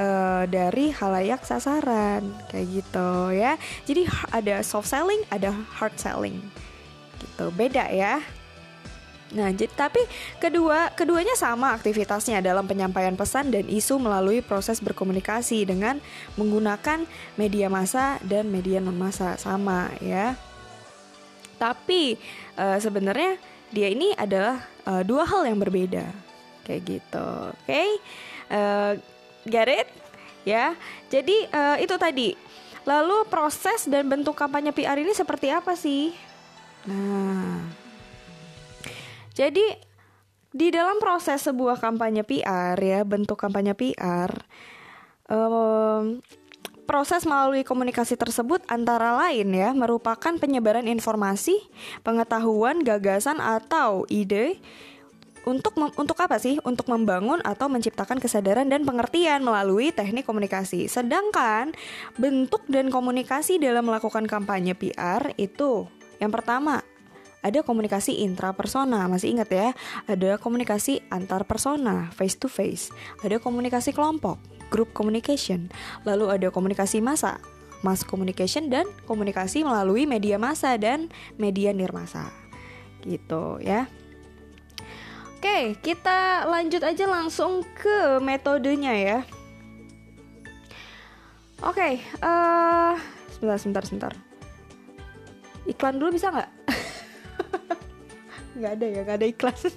uh, 0.00 0.48
dari 0.48 0.88
halayak 0.94 1.44
sasaran. 1.44 2.24
Kayak 2.48 2.66
gitu 2.80 3.10
ya. 3.36 3.60
Jadi 3.84 4.08
ada 4.32 4.64
soft 4.64 4.88
selling 4.88 5.20
ada 5.28 5.52
hard 5.76 5.94
selling 6.00 6.40
gitu 7.20 7.52
beda 7.52 7.86
ya 7.92 8.18
Nah, 9.30 9.54
jadi 9.54 9.70
tapi 9.70 10.02
kedua 10.42 10.90
keduanya 10.98 11.38
sama 11.38 11.70
aktivitasnya 11.78 12.42
dalam 12.42 12.66
penyampaian 12.66 13.14
pesan 13.14 13.54
dan 13.54 13.62
isu 13.70 14.02
melalui 14.02 14.42
proses 14.42 14.82
berkomunikasi 14.82 15.62
dengan 15.70 16.02
menggunakan 16.34 17.06
media 17.38 17.70
massa 17.70 18.18
dan 18.26 18.50
media 18.50 18.82
non 18.82 18.98
massa 18.98 19.38
sama 19.38 19.94
ya. 20.02 20.34
Tapi 21.62 22.18
uh, 22.58 22.78
sebenarnya 22.82 23.38
dia 23.70 23.86
ini 23.92 24.10
adalah 24.18 24.66
uh, 24.88 25.06
dua 25.06 25.22
hal 25.22 25.46
yang 25.46 25.62
berbeda 25.62 26.10
kayak 26.66 26.82
gitu. 26.98 27.28
Oke, 27.54 27.70
okay? 27.70 27.88
get 29.46 29.70
it? 29.70 29.88
Ya, 30.42 30.74
jadi 31.06 31.46
uh, 31.54 31.76
itu 31.78 31.94
tadi. 32.00 32.34
Lalu 32.88 33.28
proses 33.28 33.84
dan 33.86 34.08
bentuk 34.08 34.32
kampanye 34.32 34.72
PR 34.72 34.96
ini 34.96 35.12
seperti 35.12 35.52
apa 35.52 35.76
sih? 35.76 36.16
Nah, 36.88 37.60
jadi 39.36 39.76
di 40.50 40.68
dalam 40.74 40.98
proses 40.98 41.44
sebuah 41.46 41.78
kampanye 41.78 42.26
PR 42.26 42.74
ya, 42.80 43.00
bentuk 43.06 43.38
kampanye 43.38 43.76
PR, 43.76 44.30
um, 45.30 46.18
proses 46.90 47.22
melalui 47.22 47.62
komunikasi 47.62 48.18
tersebut 48.18 48.66
antara 48.66 49.14
lain 49.14 49.46
ya 49.54 49.70
merupakan 49.70 50.34
penyebaran 50.34 50.90
informasi, 50.90 51.54
pengetahuan, 52.02 52.82
gagasan 52.82 53.38
atau 53.38 54.10
ide 54.10 54.58
untuk 55.46 55.72
untuk 55.78 56.18
apa 56.20 56.36
sih? 56.36 56.58
Untuk 56.66 56.90
membangun 56.90 57.40
atau 57.46 57.70
menciptakan 57.70 58.18
kesadaran 58.18 58.68
dan 58.68 58.84
pengertian 58.84 59.40
melalui 59.40 59.94
teknik 59.94 60.26
komunikasi. 60.26 60.90
Sedangkan 60.90 61.72
bentuk 62.20 62.66
dan 62.68 62.90
komunikasi 62.92 63.62
dalam 63.62 63.88
melakukan 63.88 64.26
kampanye 64.26 64.76
PR 64.76 65.32
itu 65.40 65.88
yang 66.20 66.30
pertama 66.30 66.84
ada 67.40 67.64
komunikasi 67.64 68.20
intrapersona, 68.20 69.08
masih 69.08 69.32
ingat 69.32 69.48
ya? 69.48 69.68
Ada 70.04 70.36
komunikasi 70.36 71.00
antar 71.08 71.48
persona, 71.48 72.12
face 72.12 72.36
to 72.36 72.52
face. 72.52 72.92
Ada 73.24 73.40
komunikasi 73.40 73.96
kelompok, 73.96 74.36
group 74.68 74.92
communication. 74.92 75.72
Lalu 76.04 76.36
ada 76.36 76.48
komunikasi 76.52 77.00
massa, 77.00 77.40
mass 77.80 78.04
communication 78.04 78.68
dan 78.68 78.84
komunikasi 79.08 79.64
melalui 79.64 80.04
media 80.04 80.36
massa 80.36 80.76
dan 80.76 81.08
media 81.40 81.72
nirmasa. 81.72 82.28
Gitu 83.00 83.56
ya. 83.64 83.88
Oke, 85.40 85.80
kita 85.80 86.44
lanjut 86.44 86.84
aja 86.84 87.08
langsung 87.08 87.64
ke 87.72 88.20
metodenya 88.20 88.92
ya. 88.92 89.18
Oke, 91.64 92.04
uh, 92.20 92.96
sebentar, 93.32 93.56
sebentar, 93.56 93.84
sebentar. 93.88 94.29
Iklan 95.68 96.00
dulu 96.00 96.16
bisa 96.16 96.32
nggak? 96.32 96.50
nggak 98.60 98.72
ada 98.76 98.86
ya 98.86 99.00
nggak 99.04 99.18
ada 99.20 99.28
iklan. 99.28 99.56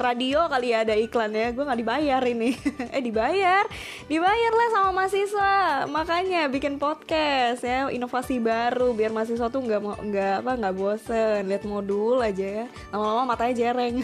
Radio 0.00 0.48
kali 0.48 0.72
ya 0.72 0.80
ada 0.80 0.96
iklannya 0.96 1.52
gue 1.52 1.64
nggak 1.66 1.80
dibayar 1.80 2.22
ini. 2.24 2.56
Eh 2.96 3.02
dibayar? 3.04 3.68
Dibayar 4.08 4.52
lah 4.56 4.68
sama 4.72 4.90
mahasiswa. 4.96 5.54
Makanya 5.86 6.48
bikin 6.48 6.80
podcast 6.80 7.60
ya 7.60 7.92
inovasi 7.92 8.40
baru 8.40 8.96
biar 8.96 9.12
mahasiswa 9.12 9.52
tuh 9.52 9.60
nggak 9.60 9.80
mau 9.82 9.96
nggak 10.00 10.46
apa 10.46 10.52
nggak 10.56 10.74
bosen. 10.76 11.44
Lihat 11.46 11.68
modul 11.68 12.22
aja 12.24 12.64
ya. 12.64 12.66
Lama-lama 12.94 13.36
matanya 13.36 13.54
jereng. 13.68 14.02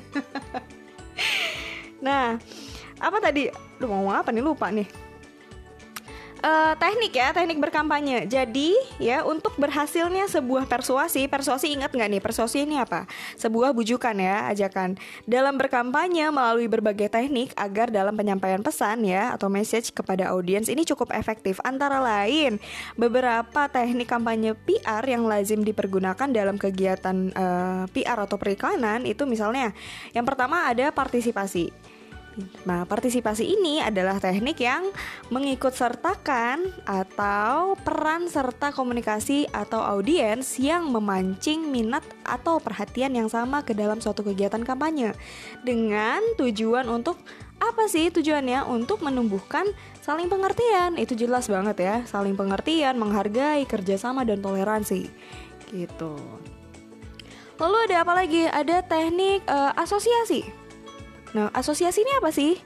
Nah 2.05 2.37
apa 3.01 3.19
tadi? 3.25 3.49
Lu 3.81 3.89
mau 3.89 4.13
apa 4.13 4.29
nih? 4.29 4.45
Lupa 4.45 4.69
nih 4.69 5.06
uh, 6.43 6.75
teknik 6.77 7.13
ya, 7.17 7.33
teknik 7.33 7.59
berkampanye. 7.61 8.27
Jadi 8.29 8.77
ya 9.01 9.23
untuk 9.23 9.55
berhasilnya 9.57 10.29
sebuah 10.29 10.69
persuasi, 10.69 11.29
persuasi 11.31 11.73
ingat 11.73 11.93
nggak 11.95 12.09
nih 12.17 12.23
persuasi 12.23 12.65
ini 12.67 12.81
apa? 12.81 13.09
Sebuah 13.39 13.73
bujukan 13.73 14.17
ya, 14.19 14.51
ajakan 14.53 14.99
dalam 15.25 15.57
berkampanye 15.57 16.29
melalui 16.33 16.69
berbagai 16.69 17.09
teknik 17.13 17.53
agar 17.57 17.89
dalam 17.89 18.17
penyampaian 18.19 18.61
pesan 18.61 19.07
ya 19.07 19.33
atau 19.37 19.49
message 19.49 19.93
kepada 19.95 20.33
audiens 20.35 20.69
ini 20.69 20.85
cukup 20.85 21.15
efektif. 21.15 21.63
Antara 21.63 22.03
lain 22.03 22.59
beberapa 22.99 23.69
teknik 23.71 24.11
kampanye 24.11 24.53
PR 24.67 25.05
yang 25.07 25.25
lazim 25.25 25.63
dipergunakan 25.63 26.29
dalam 26.33 26.57
kegiatan 26.57 27.33
uh, 27.33 27.45
eh, 27.47 27.85
PR 27.93 28.19
atau 28.27 28.37
periklanan 28.41 29.05
itu 29.05 29.29
misalnya 29.29 29.73
yang 30.13 30.25
pertama 30.27 30.67
ada 30.69 30.91
partisipasi. 30.91 31.96
Nah, 32.69 32.85
partisipasi 32.85 33.49
ini 33.49 33.81
adalah 33.81 34.21
teknik 34.21 34.61
yang 34.61 34.93
mengikut 35.33 35.73
sertakan 35.73 36.69
atau 36.85 37.81
peran 37.81 38.29
serta 38.29 38.77
komunikasi 38.77 39.49
atau 39.49 39.81
audiens 39.81 40.61
yang 40.61 40.93
memancing 40.93 41.73
minat 41.73 42.05
atau 42.29 42.61
perhatian 42.61 43.17
yang 43.17 43.33
sama 43.33 43.65
ke 43.65 43.73
dalam 43.73 44.05
suatu 44.05 44.21
kegiatan 44.21 44.61
kampanye 44.69 45.17
dengan 45.65 46.21
tujuan 46.37 46.85
untuk 46.93 47.17
apa 47.57 47.89
sih 47.89 48.13
tujuannya? 48.13 48.69
Untuk 48.69 49.01
menumbuhkan 49.01 49.65
saling 50.05 50.29
pengertian. 50.29 51.01
Itu 51.01 51.17
jelas 51.17 51.49
banget 51.49 51.81
ya, 51.81 51.97
saling 52.05 52.37
pengertian, 52.37 53.01
menghargai, 53.01 53.65
kerjasama 53.65 54.29
dan 54.29 54.45
toleransi. 54.45 55.09
Gitu. 55.73 56.13
Lalu 57.57 57.77
ada 57.89 58.05
apa 58.05 58.13
lagi? 58.13 58.45
Ada 58.45 58.85
teknik 58.85 59.41
uh, 59.49 59.73
asosiasi 59.73 60.66
Nah, 61.37 61.53
asosiasi 61.53 62.01
ini 62.01 62.17
apa 62.17 62.33
sih? 62.33 62.57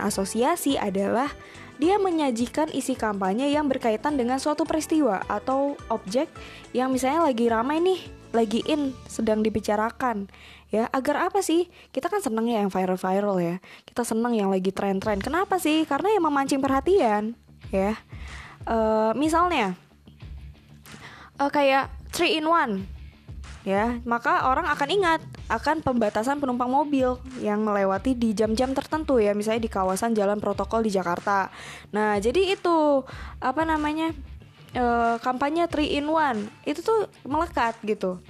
Nah, 0.00 0.08
asosiasi 0.08 0.80
adalah 0.80 1.28
dia 1.76 2.00
menyajikan 2.00 2.72
isi 2.72 2.96
kampanye 2.96 3.52
yang 3.52 3.68
berkaitan 3.68 4.16
dengan 4.16 4.40
suatu 4.40 4.64
peristiwa 4.64 5.20
atau 5.28 5.76
objek 5.92 6.32
yang 6.72 6.88
misalnya 6.88 7.28
lagi 7.28 7.52
ramai 7.52 7.84
nih, 7.84 8.00
lagi 8.32 8.64
in, 8.64 8.96
sedang 9.12 9.44
dibicarakan. 9.44 10.32
Ya, 10.72 10.88
agar 10.96 11.28
apa 11.28 11.44
sih? 11.44 11.68
Kita 11.92 12.08
kan 12.08 12.24
seneng 12.24 12.48
ya 12.48 12.64
yang 12.64 12.72
viral-viral 12.72 13.36
ya. 13.44 13.56
Kita 13.84 14.08
seneng 14.08 14.32
yang 14.40 14.48
lagi 14.48 14.72
tren-tren. 14.72 15.20
Kenapa 15.20 15.60
sih? 15.60 15.84
Karena 15.84 16.16
yang 16.16 16.24
memancing 16.24 16.64
perhatian, 16.64 17.36
ya. 17.68 17.92
Uh, 18.64 19.12
misalnya, 19.20 19.76
uh, 21.36 21.52
kayak 21.52 21.92
3 22.16 22.40
in 22.40 22.48
1 22.48 22.93
ya 23.64 23.96
maka 24.04 24.44
orang 24.44 24.68
akan 24.68 24.88
ingat 24.92 25.20
akan 25.48 25.80
pembatasan 25.80 26.36
penumpang 26.36 26.68
mobil 26.68 27.16
yang 27.40 27.64
melewati 27.64 28.12
di 28.12 28.36
jam-jam 28.36 28.76
tertentu 28.76 29.16
ya 29.16 29.32
misalnya 29.32 29.64
di 29.64 29.72
kawasan 29.72 30.12
jalan 30.12 30.36
protokol 30.36 30.84
di 30.84 30.92
Jakarta. 30.92 31.48
Nah 31.96 32.20
jadi 32.20 32.52
itu 32.52 33.00
apa 33.40 33.64
namanya 33.64 34.12
e, 34.76 34.84
kampanye 35.24 35.64
3 35.64 35.80
in 35.80 36.06
1 36.12 36.68
itu 36.68 36.80
tuh 36.84 37.08
melekat 37.24 37.80
gitu. 37.88 38.20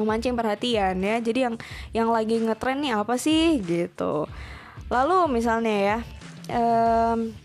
Memancing 0.00 0.32
perhatian 0.32 0.96
ya 0.96 1.20
jadi 1.20 1.52
yang 1.52 1.54
yang 1.92 2.08
lagi 2.08 2.40
ngetren 2.40 2.80
nih 2.80 2.96
apa 2.96 3.20
sih 3.20 3.60
gitu. 3.60 4.24
Lalu 4.88 5.28
misalnya 5.28 5.76
ya 5.76 5.98
um, 6.56 7.36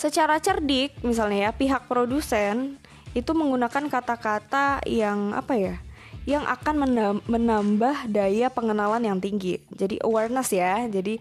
secara 0.00 0.40
cerdik 0.40 0.96
misalnya 1.04 1.46
ya 1.46 1.50
pihak 1.52 1.86
produsen 1.86 2.81
itu 3.12 3.30
menggunakan 3.36 3.88
kata-kata 3.92 4.84
yang 4.88 5.36
apa 5.36 5.54
ya 5.56 5.74
yang 6.22 6.46
akan 6.46 6.86
menambah 7.26 8.06
daya 8.06 8.46
pengenalan 8.46 9.02
yang 9.02 9.18
tinggi. 9.18 9.58
Jadi 9.74 9.98
awareness 10.06 10.54
ya. 10.54 10.86
Jadi 10.86 11.18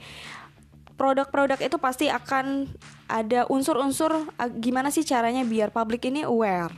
produk-produk 0.94 1.58
itu 1.58 1.78
pasti 1.82 2.06
akan 2.06 2.70
ada 3.10 3.50
unsur-unsur 3.50 4.30
gimana 4.62 4.94
sih 4.94 5.02
caranya 5.02 5.42
biar 5.42 5.74
publik 5.74 6.06
ini 6.06 6.22
aware. 6.22 6.70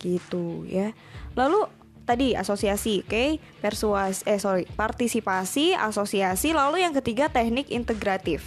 Gitu 0.00 0.64
ya. 0.64 0.96
Lalu 1.36 1.68
tadi 2.08 2.32
asosiasi 2.32 3.04
oke? 3.04 3.12
Okay? 3.12 3.28
persuas 3.60 4.24
eh 4.24 4.40
sorry 4.40 4.64
partisipasi 4.64 5.76
asosiasi 5.76 6.56
lalu 6.56 6.80
yang 6.80 6.96
ketiga 6.96 7.28
teknik 7.28 7.68
integratif. 7.68 8.40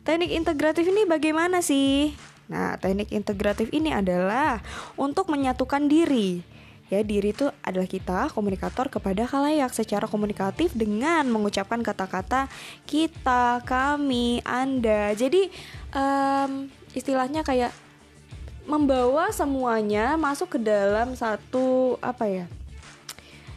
Teknik 0.00 0.32
integratif 0.32 0.88
ini 0.88 1.04
bagaimana 1.04 1.60
sih 1.60 2.16
Nah, 2.50 2.74
teknik 2.82 3.14
integratif 3.14 3.70
ini 3.70 3.94
adalah 3.94 4.58
untuk 4.98 5.30
menyatukan 5.30 5.86
diri. 5.86 6.42
Ya, 6.90 7.06
diri 7.06 7.30
itu 7.30 7.46
adalah 7.62 7.86
kita 7.86 8.34
komunikator 8.34 8.90
kepada 8.90 9.22
khalayak 9.22 9.70
secara 9.70 10.10
komunikatif 10.10 10.74
dengan 10.74 11.22
mengucapkan 11.30 11.78
kata-kata 11.86 12.50
kita, 12.82 13.62
kami, 13.62 14.42
Anda. 14.42 15.14
Jadi 15.14 15.54
um, 15.94 16.66
istilahnya 16.90 17.46
kayak 17.46 17.70
membawa 18.66 19.30
semuanya 19.30 20.18
masuk 20.18 20.58
ke 20.58 20.66
dalam 20.66 21.14
satu 21.14 21.94
apa 22.02 22.26
ya? 22.26 22.46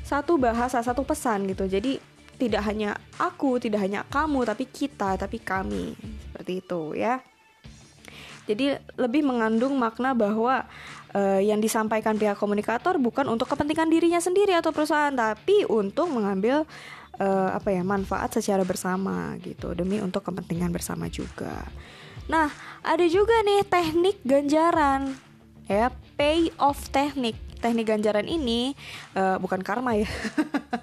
Satu 0.05 0.37
bahasa, 0.37 0.77
satu 0.85 1.01
pesan 1.01 1.49
gitu. 1.49 1.65
Jadi 1.65 1.97
tidak 2.37 2.61
hanya 2.69 2.93
aku, 3.17 3.57
tidak 3.57 3.81
hanya 3.81 4.05
kamu, 4.13 4.45
tapi 4.45 4.69
kita, 4.69 5.17
tapi 5.17 5.41
kami. 5.41 5.97
Seperti 6.29 6.61
itu 6.61 6.93
ya. 6.93 7.17
Jadi 8.43 8.75
lebih 8.99 9.23
mengandung 9.23 9.79
makna 9.79 10.11
bahwa 10.11 10.67
uh, 11.15 11.39
yang 11.39 11.63
disampaikan 11.63 12.19
pihak 12.19 12.35
komunikator 12.35 12.99
bukan 12.99 13.31
untuk 13.31 13.47
kepentingan 13.47 13.87
dirinya 13.87 14.19
sendiri 14.19 14.51
atau 14.51 14.75
perusahaan, 14.75 15.13
tapi 15.15 15.63
untuk 15.69 16.11
mengambil 16.11 16.67
uh, 17.19 17.49
apa 17.55 17.69
ya 17.71 17.81
manfaat 17.85 18.35
secara 18.35 18.67
bersama 18.67 19.37
gitu 19.39 19.71
demi 19.77 20.03
untuk 20.03 20.25
kepentingan 20.25 20.73
bersama 20.73 21.07
juga. 21.07 21.63
Nah, 22.27 22.47
ada 22.83 23.05
juga 23.07 23.35
nih 23.43 23.67
teknik 23.67 24.17
ganjaran 24.23 25.15
ya 25.67 25.91
payoff 26.15 26.91
teknik. 26.91 27.35
Teknik 27.63 27.87
ganjaran 27.87 28.27
ini 28.27 28.75
uh, 29.15 29.39
bukan 29.39 29.63
karma 29.63 29.95
ya. 29.95 30.09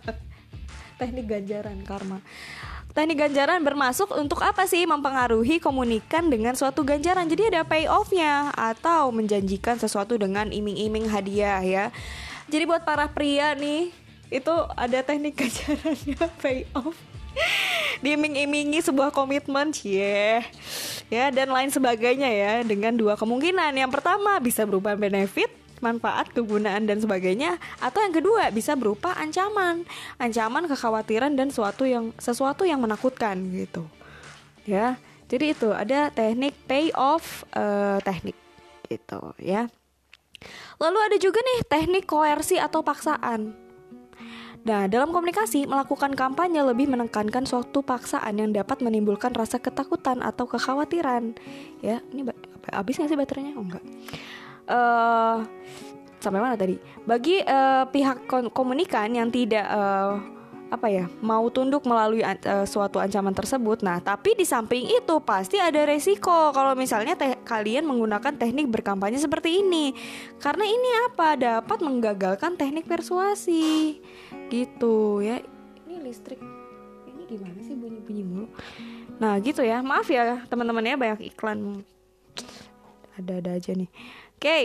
teknik 1.00 1.28
ganjaran 1.28 1.80
karma. 1.84 2.24
Teknik 2.90 3.22
ganjaran 3.22 3.62
bermasuk 3.62 4.10
untuk 4.18 4.42
apa 4.42 4.66
sih? 4.66 4.82
Mempengaruhi 4.82 5.62
komunikan 5.62 6.26
dengan 6.26 6.58
suatu 6.58 6.82
ganjaran. 6.82 7.30
Jadi 7.30 7.54
ada 7.54 7.62
payoffnya 7.62 8.50
atau 8.52 9.14
menjanjikan 9.14 9.78
sesuatu 9.78 10.18
dengan 10.18 10.50
iming-iming 10.50 11.06
hadiah 11.06 11.62
ya. 11.62 11.84
Jadi 12.50 12.66
buat 12.66 12.82
para 12.82 13.06
pria 13.06 13.54
nih 13.54 13.94
itu 14.30 14.54
ada 14.74 14.98
teknik 15.02 15.34
ganjarannya 15.42 16.26
payoff 16.38 16.94
diiming-imingi 18.00 18.80
sebuah 18.80 19.12
komitmen 19.12 19.74
cie 19.74 20.40
ya 21.12 21.24
dan 21.34 21.52
lain 21.52 21.68
sebagainya 21.68 22.30
ya 22.30 22.54
dengan 22.64 22.96
dua 22.96 23.18
kemungkinan 23.18 23.76
yang 23.76 23.92
pertama 23.92 24.40
bisa 24.40 24.64
berupa 24.64 24.96
benefit 24.96 25.59
manfaat, 25.80 26.30
kegunaan 26.30 26.86
dan 26.86 27.00
sebagainya 27.00 27.56
atau 27.80 28.00
yang 28.04 28.14
kedua 28.14 28.52
bisa 28.52 28.76
berupa 28.76 29.16
ancaman, 29.16 29.84
ancaman, 30.20 30.68
kekhawatiran 30.68 31.34
dan 31.34 31.48
sesuatu 31.48 31.88
yang 31.88 32.12
sesuatu 32.20 32.62
yang 32.68 32.80
menakutkan 32.80 33.40
gitu. 33.52 33.88
Ya. 34.68 35.00
Jadi 35.30 35.54
itu 35.54 35.70
ada 35.70 36.10
teknik 36.10 36.58
payoff 36.66 37.46
uh, 37.54 38.02
teknik 38.02 38.34
gitu 38.90 39.32
ya. 39.38 39.70
Lalu 40.82 40.98
ada 41.06 41.16
juga 41.20 41.38
nih 41.38 41.58
teknik 41.68 42.04
koersi 42.08 42.58
atau 42.58 42.82
paksaan. 42.82 43.54
Nah, 44.60 44.84
dalam 44.92 45.08
komunikasi, 45.08 45.64
melakukan 45.64 46.12
kampanye 46.12 46.60
lebih 46.60 46.84
menekankan 46.84 47.48
suatu 47.48 47.80
paksaan 47.80 48.36
yang 48.36 48.52
dapat 48.52 48.84
menimbulkan 48.84 49.32
rasa 49.32 49.56
ketakutan 49.56 50.20
atau 50.20 50.44
kekhawatiran. 50.44 51.32
Ya, 51.80 52.04
ini 52.12 52.28
habis 52.68 53.00
nggak 53.00 53.08
sih 53.08 53.16
baterainya? 53.16 53.56
Oh, 53.56 53.64
enggak 53.64 53.84
uh, 54.70 55.42
sampai 56.22 56.38
mana 56.38 56.54
tadi? 56.54 56.78
Bagi 57.02 57.42
uh, 57.42 57.90
pihak 57.90 58.30
komunikan 58.54 59.10
yang 59.10 59.28
tidak 59.28 59.66
uh, 59.66 60.22
apa 60.70 60.86
ya 60.86 61.10
mau 61.18 61.50
tunduk 61.50 61.82
melalui 61.82 62.22
uh, 62.22 62.62
suatu 62.62 63.02
ancaman 63.02 63.34
tersebut. 63.34 63.82
Nah, 63.82 63.98
tapi 63.98 64.38
di 64.38 64.46
samping 64.46 64.86
itu 64.86 65.18
pasti 65.18 65.58
ada 65.58 65.82
resiko 65.82 66.54
kalau 66.54 66.78
misalnya 66.78 67.18
kalian 67.42 67.82
menggunakan 67.90 68.38
teknik 68.38 68.70
berkampanye 68.70 69.18
seperti 69.18 69.66
ini, 69.66 69.90
karena 70.38 70.62
ini 70.62 70.90
apa 71.10 71.34
dapat 71.34 71.78
menggagalkan 71.82 72.54
teknik 72.54 72.86
persuasi, 72.86 73.98
gitu 74.46 75.26
ya. 75.26 75.42
Ini 75.90 76.06
listrik 76.06 76.38
ini 77.10 77.26
gimana 77.26 77.58
sih 77.66 77.74
bunyi 77.74 77.98
bunyi 77.98 78.22
mulu? 78.22 78.46
Nah, 79.18 79.42
gitu 79.42 79.66
ya. 79.66 79.82
Maaf 79.82 80.06
ya 80.06 80.46
teman-teman 80.46 80.86
ya 80.86 80.94
banyak 80.94 81.34
iklan. 81.34 81.82
Ada-ada 83.18 83.58
aja 83.58 83.74
nih. 83.74 83.90
Oke. 84.40 84.48
Okay. 84.48 84.64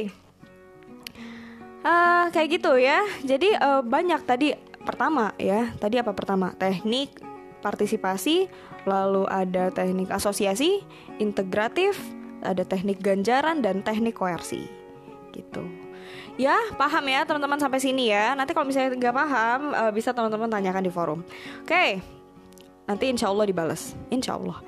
Uh, 1.84 1.92
eh, 1.92 2.26
kayak 2.32 2.48
gitu 2.56 2.80
ya. 2.80 3.04
Jadi 3.28 3.52
uh, 3.60 3.84
banyak 3.84 4.24
tadi 4.24 4.56
pertama 4.88 5.36
ya. 5.36 5.68
Tadi 5.76 6.00
apa 6.00 6.16
pertama? 6.16 6.56
Teknik 6.56 7.20
partisipasi, 7.60 8.48
lalu 8.88 9.28
ada 9.28 9.76
teknik 9.76 10.08
asosiasi, 10.16 10.80
integratif, 11.20 12.00
ada 12.40 12.64
teknik 12.64 13.04
ganjaran 13.04 13.60
dan 13.60 13.84
teknik 13.84 14.16
koersi. 14.16 14.64
Gitu. 15.36 15.68
Ya, 16.40 16.56
paham 16.80 17.04
ya 17.12 17.28
teman-teman 17.28 17.60
sampai 17.60 17.84
sini 17.84 18.16
ya. 18.16 18.32
Nanti 18.32 18.56
kalau 18.56 18.72
misalnya 18.72 18.96
nggak 18.96 19.12
paham, 19.12 19.76
uh, 19.76 19.92
bisa 19.92 20.16
teman-teman 20.16 20.48
tanyakan 20.48 20.88
di 20.88 20.92
forum. 20.96 21.20
Oke, 21.20 21.68
okay. 21.68 21.90
nanti 22.88 23.12
insya 23.12 23.28
Allah 23.28 23.44
dibales. 23.44 23.92
Insya 24.08 24.40
Allah. 24.40 24.64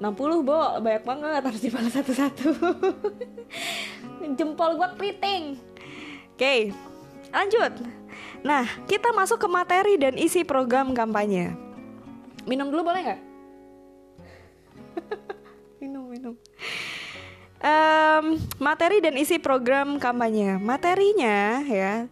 60 0.00 0.48
bo 0.48 0.80
banyak 0.80 1.04
banget 1.04 1.44
harus 1.44 1.60
dibalas 1.60 1.92
satu-satu 1.92 2.56
jempol 4.36 4.76
gue 4.76 4.88
keriting 4.98 5.56
oke 6.34 6.40
okay, 6.40 6.72
lanjut. 7.32 7.72
Nah 8.40 8.64
kita 8.88 9.12
masuk 9.12 9.36
ke 9.36 9.48
materi 9.48 10.00
dan 10.00 10.16
isi 10.16 10.42
program 10.44 10.96
kampanye. 10.96 11.52
Minum 12.48 12.72
dulu 12.72 12.88
boleh 12.88 13.00
nggak? 13.04 13.20
Minum 15.84 16.08
minum. 16.08 16.34
Um, 17.60 18.40
materi 18.56 19.04
dan 19.04 19.20
isi 19.20 19.36
program 19.36 20.00
kampanye. 20.00 20.56
Materinya 20.56 21.60
ya 21.68 22.08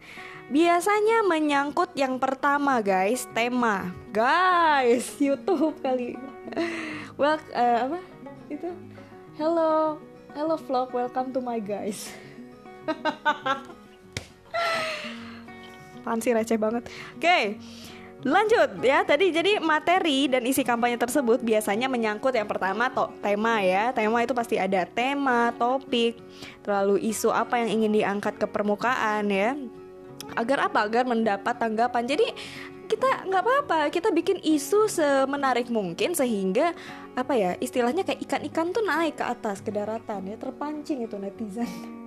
biasanya 0.49 1.25
menyangkut 1.25 1.93
yang 1.97 2.21
pertama 2.21 2.81
guys 2.85 3.25
tema. 3.33 3.93
Guys 4.13 5.17
YouTube 5.17 5.77
kali. 5.81 6.21
Well 7.17 7.41
uh, 7.57 7.79
apa? 7.89 7.99
Itu 8.53 8.73
hello 9.41 10.08
hello 10.39 10.55
vlog. 10.55 10.95
Welcome 10.95 11.35
to 11.35 11.43
my 11.43 11.59
guys. 11.59 12.15
Pansi 16.07 16.31
receh 16.31 16.55
banget. 16.55 16.87
Oke 17.19 17.27
okay. 17.27 17.45
Lanjut 18.23 18.79
ya. 18.87 19.03
Tadi 19.03 19.35
jadi 19.35 19.59
materi 19.59 20.31
dan 20.31 20.47
isi 20.47 20.63
kampanye 20.63 20.95
tersebut 20.95 21.43
biasanya 21.43 21.91
menyangkut 21.91 22.31
yang 22.39 22.47
pertama 22.47 22.87
to 22.87 23.11
tema 23.19 23.59
ya. 23.67 23.91
Tema 23.91 24.23
itu 24.23 24.31
pasti 24.31 24.63
ada 24.63 24.87
tema 24.87 25.51
topik 25.59 26.15
terlalu 26.63 27.03
isu 27.11 27.35
apa 27.35 27.59
yang 27.59 27.83
ingin 27.83 27.99
diangkat 27.99 28.39
ke 28.39 28.47
permukaan 28.47 29.27
ya. 29.35 29.59
Agar 30.39 30.71
apa? 30.71 30.87
Agar 30.87 31.03
mendapat 31.03 31.59
tanggapan. 31.59 32.07
Jadi 32.07 32.31
kita 32.89 33.29
nggak 33.29 33.43
apa-apa. 33.45 33.79
Kita 33.93 34.09
bikin 34.11 34.41
isu 34.41 34.89
semenarik 34.89 35.69
mungkin 35.69 36.17
sehingga 36.17 36.73
apa 37.13 37.37
ya 37.37 37.51
istilahnya 37.61 38.03
kayak 38.03 38.25
ikan-ikan 38.25 38.73
tuh 38.73 38.83
naik 38.83 39.21
ke 39.21 39.25
atas 39.29 39.61
ke 39.61 39.69
daratan 39.69 40.33
ya 40.33 40.37
terpancing 40.41 41.05
itu 41.05 41.21
netizen 41.21 41.98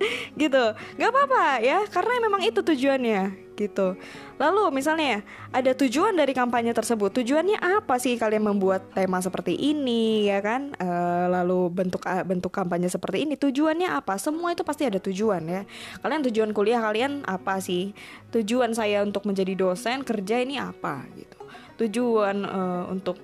gitu. 0.42 0.64
Nggak 0.96 1.10
apa-apa 1.10 1.44
ya 1.62 1.84
karena 1.90 2.12
memang 2.22 2.42
itu 2.46 2.60
tujuannya 2.62 3.48
gitu. 3.58 3.98
Lalu 4.38 4.70
misalnya 4.70 5.26
ada 5.50 5.74
tujuan 5.74 6.14
dari 6.14 6.30
kampanye 6.30 6.70
tersebut. 6.70 7.10
Tujuannya 7.10 7.58
apa 7.58 7.98
sih 7.98 8.14
kalian 8.14 8.46
membuat 8.46 8.86
tema 8.94 9.18
seperti 9.18 9.58
ini 9.58 10.30
ya 10.30 10.38
kan? 10.38 10.78
E, 10.78 10.88
lalu 11.26 11.66
bentuk 11.74 12.06
bentuk 12.22 12.54
kampanye 12.54 12.86
seperti 12.86 13.26
ini. 13.26 13.34
Tujuannya 13.34 13.90
apa? 13.98 14.14
Semua 14.22 14.54
itu 14.54 14.62
pasti 14.62 14.86
ada 14.86 15.02
tujuan 15.02 15.42
ya. 15.42 15.62
Kalian 15.98 16.22
tujuan 16.30 16.50
kuliah 16.54 16.78
kalian 16.78 17.26
apa 17.26 17.58
sih? 17.58 17.90
Tujuan 18.30 18.70
saya 18.78 19.02
untuk 19.02 19.26
menjadi 19.26 19.58
dosen 19.58 20.06
kerja 20.06 20.38
ini 20.38 20.62
apa 20.62 21.02
gitu. 21.18 21.38
Tujuan 21.82 22.46
e, 22.46 22.60
untuk 22.94 23.18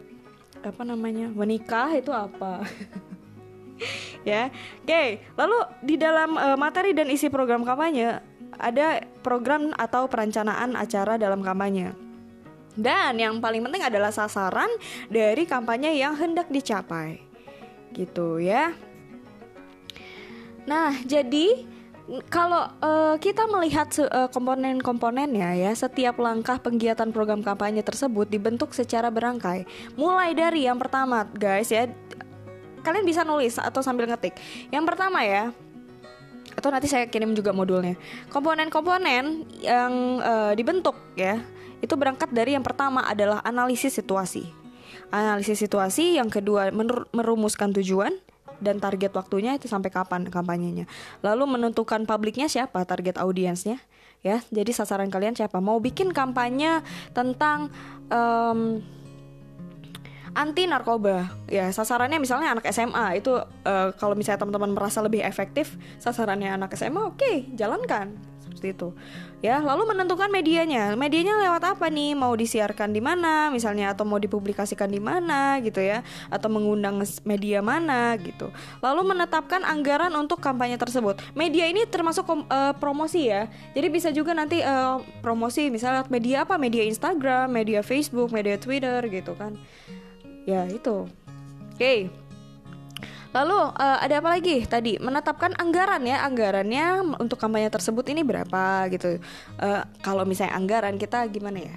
apa 0.64 0.80
namanya 0.80 1.28
menikah 1.28 1.92
itu 1.92 2.08
apa 2.08 2.64
ya. 4.28 4.50
Oke, 4.82 5.22
lalu 5.34 5.58
di 5.82 5.94
dalam 5.98 6.36
uh, 6.38 6.58
materi 6.58 6.94
dan 6.94 7.10
isi 7.10 7.28
program 7.28 7.62
kampanye 7.66 8.22
ada 8.58 9.02
program 9.22 9.74
atau 9.74 10.06
perencanaan 10.06 10.78
acara 10.78 11.18
dalam 11.18 11.42
kampanye. 11.42 11.94
Dan 12.74 13.22
yang 13.22 13.38
paling 13.38 13.62
penting 13.62 13.86
adalah 13.86 14.10
sasaran 14.10 14.70
dari 15.06 15.46
kampanye 15.46 15.94
yang 15.94 16.18
hendak 16.18 16.50
dicapai. 16.50 17.22
Gitu 17.94 18.42
ya. 18.42 18.74
Nah, 20.66 20.96
jadi 21.06 21.70
kalau 22.28 22.68
uh, 22.84 23.16
kita 23.16 23.48
melihat 23.48 23.88
uh, 24.10 24.28
komponen-komponennya 24.28 25.56
ya, 25.56 25.72
setiap 25.72 26.20
langkah 26.20 26.60
penggiatan 26.60 27.08
program 27.08 27.40
kampanye 27.40 27.80
tersebut 27.80 28.28
dibentuk 28.28 28.76
secara 28.76 29.08
berangkai. 29.08 29.64
Mulai 29.96 30.36
dari 30.36 30.68
yang 30.68 30.76
pertama, 30.76 31.24
guys 31.32 31.72
ya, 31.72 31.88
kalian 32.84 33.08
bisa 33.08 33.24
nulis 33.24 33.56
atau 33.56 33.80
sambil 33.80 34.04
ngetik. 34.04 34.36
Yang 34.68 34.84
pertama 34.84 35.24
ya, 35.24 35.50
atau 36.54 36.68
nanti 36.70 36.86
saya 36.86 37.10
kirim 37.10 37.34
juga 37.34 37.50
modulnya. 37.50 37.98
Komponen-komponen 38.30 39.48
yang 39.64 39.92
uh, 40.22 40.52
dibentuk 40.54 40.94
ya, 41.18 41.42
itu 41.82 41.94
berangkat 41.98 42.30
dari 42.30 42.54
yang 42.54 42.62
pertama 42.62 43.02
adalah 43.08 43.42
analisis 43.42 43.96
situasi. 43.96 44.46
Analisis 45.10 45.58
situasi, 45.58 46.18
yang 46.18 46.30
kedua 46.30 46.70
merumuskan 47.10 47.74
tujuan 47.74 48.14
dan 48.62 48.78
target 48.78 49.10
waktunya 49.12 49.58
itu 49.58 49.66
sampai 49.66 49.90
kapan 49.90 50.30
kampanyenya. 50.30 50.86
Lalu 51.20 51.58
menentukan 51.58 52.06
publiknya 52.06 52.46
siapa, 52.46 52.86
target 52.86 53.18
audiensnya 53.18 53.82
ya. 54.24 54.40
Jadi 54.48 54.70
sasaran 54.72 55.12
kalian 55.12 55.36
siapa? 55.36 55.60
Mau 55.60 55.78
bikin 55.78 56.10
kampanye 56.14 56.80
tentang 57.12 57.68
um, 58.08 58.80
anti 60.34 60.66
narkoba. 60.66 61.30
Ya 61.46 61.70
sasarannya 61.70 62.18
misalnya 62.18 62.58
anak 62.58 62.66
SMA 62.74 63.22
itu 63.22 63.38
uh, 63.38 63.88
kalau 63.96 64.18
misalnya 64.18 64.42
teman-teman 64.42 64.74
merasa 64.74 65.00
lebih 65.00 65.22
efektif 65.22 65.78
sasarannya 66.02 66.50
anak 66.50 66.74
SMA 66.74 67.00
oke 67.00 67.16
okay, 67.16 67.46
jalankan. 67.54 68.18
Seperti 68.44 68.76
itu. 68.76 68.88
Ya 69.40 69.60
lalu 69.60 69.88
menentukan 69.88 70.28
medianya. 70.28 70.92
Medianya 70.94 71.36
lewat 71.42 71.76
apa 71.76 71.88
nih? 71.88 72.12
Mau 72.12 72.32
disiarkan 72.36 72.92
di 72.92 73.00
mana 73.00 73.48
misalnya 73.48 73.96
atau 73.96 74.04
mau 74.04 74.20
dipublikasikan 74.20 74.86
di 74.90 75.00
mana 75.00 75.58
gitu 75.64 75.80
ya. 75.80 76.04
Atau 76.28 76.52
mengundang 76.52 77.00
media 77.24 77.64
mana 77.64 78.14
gitu. 78.20 78.52
Lalu 78.84 79.16
menetapkan 79.16 79.64
anggaran 79.64 80.12
untuk 80.14 80.38
kampanye 80.44 80.76
tersebut. 80.76 81.18
Media 81.32 81.66
ini 81.66 81.88
termasuk 81.88 82.24
uh, 82.28 82.72
promosi 82.76 83.32
ya. 83.32 83.48
Jadi 83.72 83.86
bisa 83.88 84.08
juga 84.12 84.36
nanti 84.36 84.60
uh, 84.60 85.00
promosi 85.24 85.72
misalnya 85.72 86.04
media 86.12 86.44
apa? 86.44 86.60
Media 86.60 86.84
Instagram 86.84 87.48
media 87.50 87.80
Facebook 87.84 88.30
media 88.30 88.60
Twitter 88.60 89.00
gitu 89.08 89.36
kan 89.36 89.56
ya 90.44 90.68
itu 90.68 91.08
oke 91.08 91.76
okay. 91.76 92.08
Lalu 93.34 93.58
uh, 93.74 93.98
ada 93.98 94.22
apa 94.22 94.38
lagi 94.38 94.62
tadi 94.62 94.94
menetapkan 95.02 95.58
anggaran 95.58 96.06
ya 96.06 96.22
anggarannya 96.22 97.18
untuk 97.18 97.34
kampanye 97.34 97.66
tersebut 97.66 98.06
ini 98.14 98.22
berapa 98.22 98.86
gitu. 98.94 99.18
Uh, 99.58 99.82
kalau 100.06 100.22
misalnya 100.22 100.54
anggaran 100.54 100.94
kita 100.94 101.26
gimana 101.26 101.58
ya? 101.58 101.76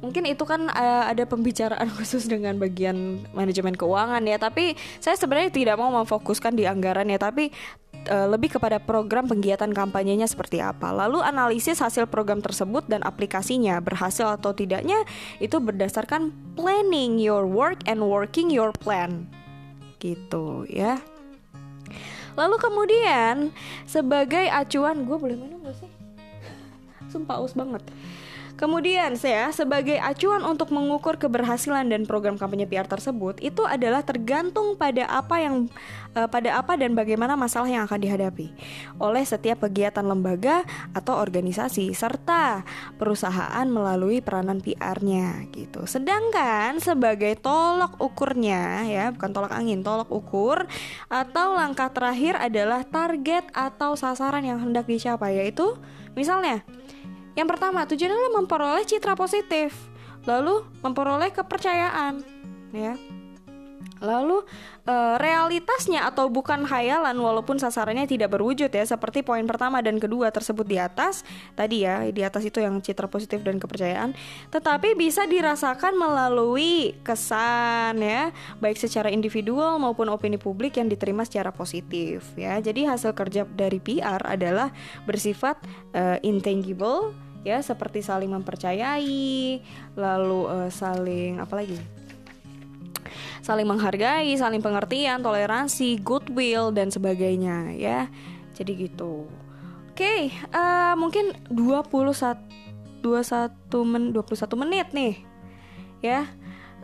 Mungkin 0.00 0.24
itu 0.24 0.48
kan 0.48 0.72
uh, 0.72 1.04
ada 1.04 1.28
pembicaraan 1.28 1.92
khusus 2.00 2.24
dengan 2.24 2.56
bagian 2.56 3.20
manajemen 3.36 3.76
keuangan 3.76 4.24
ya. 4.24 4.40
Tapi 4.40 4.80
saya 4.96 5.20
sebenarnya 5.20 5.52
tidak 5.52 5.76
mau 5.76 5.92
memfokuskan 5.92 6.56
di 6.56 6.64
anggaran 6.64 7.12
ya. 7.12 7.20
Tapi 7.20 7.52
uh, 8.08 8.26
lebih 8.26 8.56
kepada 8.56 8.80
program 8.80 9.28
penggiatan 9.28 9.70
kampanyenya 9.70 10.26
seperti 10.26 10.58
apa. 10.58 10.90
Lalu 10.90 11.22
analisis 11.22 11.78
hasil 11.78 12.08
program 12.08 12.40
tersebut 12.40 12.88
dan 12.88 13.04
aplikasinya 13.04 13.78
berhasil 13.78 14.26
atau 14.34 14.56
tidaknya 14.56 15.04
itu 15.38 15.60
berdasarkan 15.60 16.32
planning 16.56 17.20
your 17.20 17.44
work 17.46 17.78
and 17.84 18.00
working 18.00 18.48
your 18.48 18.72
plan 18.72 19.28
gitu 20.02 20.64
ya. 20.66 20.98
Lalu 22.38 22.56
kemudian 22.62 23.50
sebagai 23.82 24.46
acuan 24.46 25.02
gue 25.02 25.16
boleh 25.18 25.36
minum 25.36 25.58
gak 25.66 25.74
sih? 25.82 25.90
Sumpah 27.12 27.42
aus 27.42 27.54
banget. 27.54 27.82
Kemudian 28.58 29.14
saya 29.14 29.54
sebagai 29.54 30.02
acuan 30.02 30.42
untuk 30.42 30.74
mengukur 30.74 31.14
keberhasilan 31.14 31.86
dan 31.86 32.02
program 32.10 32.34
kampanye 32.34 32.66
PR 32.66 32.90
tersebut 32.90 33.38
itu 33.38 33.62
adalah 33.62 34.02
tergantung 34.02 34.74
pada 34.74 35.06
apa 35.06 35.38
yang 35.38 35.70
uh, 36.16 36.28
pada 36.28 36.60
apa 36.60 36.78
dan 36.78 36.96
bagaimana 36.96 37.34
masalah 37.34 37.68
yang 37.68 37.84
akan 37.84 38.00
dihadapi 38.00 38.52
oleh 39.02 39.24
setiap 39.26 39.66
kegiatan 39.66 40.04
lembaga 40.04 40.64
atau 40.94 41.18
organisasi 41.18 41.92
serta 41.92 42.62
perusahaan 42.96 43.66
melalui 43.68 44.22
peranan 44.24 44.62
PR-nya 44.62 45.48
gitu. 45.52 45.84
Sedangkan 45.84 46.78
sebagai 46.80 47.36
tolak 47.40 47.98
ukurnya 48.00 48.86
ya, 48.86 49.04
bukan 49.12 49.30
tolak 49.34 49.52
angin, 49.52 49.84
tolak 49.84 50.08
ukur 50.08 50.64
atau 51.12 51.56
langkah 51.56 51.90
terakhir 51.92 52.38
adalah 52.38 52.86
target 52.86 53.44
atau 53.52 53.98
sasaran 53.98 54.44
yang 54.44 54.62
hendak 54.62 54.88
dicapai 54.88 55.42
yaitu 55.42 55.76
misalnya 56.14 56.64
yang 57.38 57.46
pertama, 57.46 57.86
tujuannya 57.86 58.34
memperoleh 58.34 58.82
citra 58.82 59.14
positif, 59.14 59.70
lalu 60.26 60.66
memperoleh 60.82 61.30
kepercayaan, 61.30 62.18
ya. 62.74 62.98
Lalu 63.98 64.44
e, 64.86 64.94
realitasnya 65.18 66.06
atau 66.06 66.30
bukan 66.30 66.64
khayalan 66.64 67.14
walaupun 67.18 67.58
sasarannya 67.58 68.06
tidak 68.06 68.34
berwujud 68.34 68.70
ya 68.70 68.84
seperti 68.84 69.26
poin 69.26 69.44
pertama 69.44 69.82
dan 69.82 69.98
kedua 69.98 70.30
tersebut 70.30 70.64
di 70.64 70.78
atas 70.78 71.26
tadi 71.58 71.82
ya 71.84 72.06
di 72.08 72.22
atas 72.22 72.46
itu 72.46 72.62
yang 72.62 72.78
citra 72.78 73.10
positif 73.10 73.42
dan 73.42 73.58
kepercayaan 73.58 74.14
tetapi 74.52 74.94
bisa 74.94 75.26
dirasakan 75.26 75.98
melalui 75.98 76.94
kesan 77.02 77.98
ya 77.98 78.30
baik 78.62 78.78
secara 78.78 79.10
individual 79.10 79.76
maupun 79.82 80.08
opini 80.10 80.38
publik 80.38 80.78
yang 80.78 80.86
diterima 80.86 81.26
secara 81.26 81.50
positif 81.50 82.22
ya. 82.38 82.58
Jadi 82.58 82.86
hasil 82.86 83.12
kerja 83.14 83.46
dari 83.46 83.82
PR 83.82 84.22
adalah 84.24 84.70
bersifat 85.06 85.58
e, 85.94 86.22
intangible 86.22 87.14
ya 87.46 87.62
seperti 87.62 88.02
saling 88.02 88.28
mempercayai 88.34 89.62
lalu 89.94 90.40
uh, 90.44 90.70
saling 90.70 91.38
apa 91.38 91.54
lagi 91.62 91.78
saling 93.42 93.66
menghargai 93.66 94.34
saling 94.38 94.62
pengertian 94.62 95.22
toleransi 95.22 95.98
goodwill 96.02 96.70
dan 96.70 96.88
sebagainya 96.92 97.74
ya. 97.74 98.10
Jadi 98.54 98.88
gitu. 98.88 99.26
Oke 99.94 100.06
okay, 100.06 100.22
uh, 100.54 100.92
eh, 100.92 100.94
mungkin 100.94 101.34
21 101.50 103.02
21 103.02 103.58
men 103.86 104.14
21 104.14 104.62
menit 104.62 104.88
nih 104.94 105.14
ya. 106.02 106.26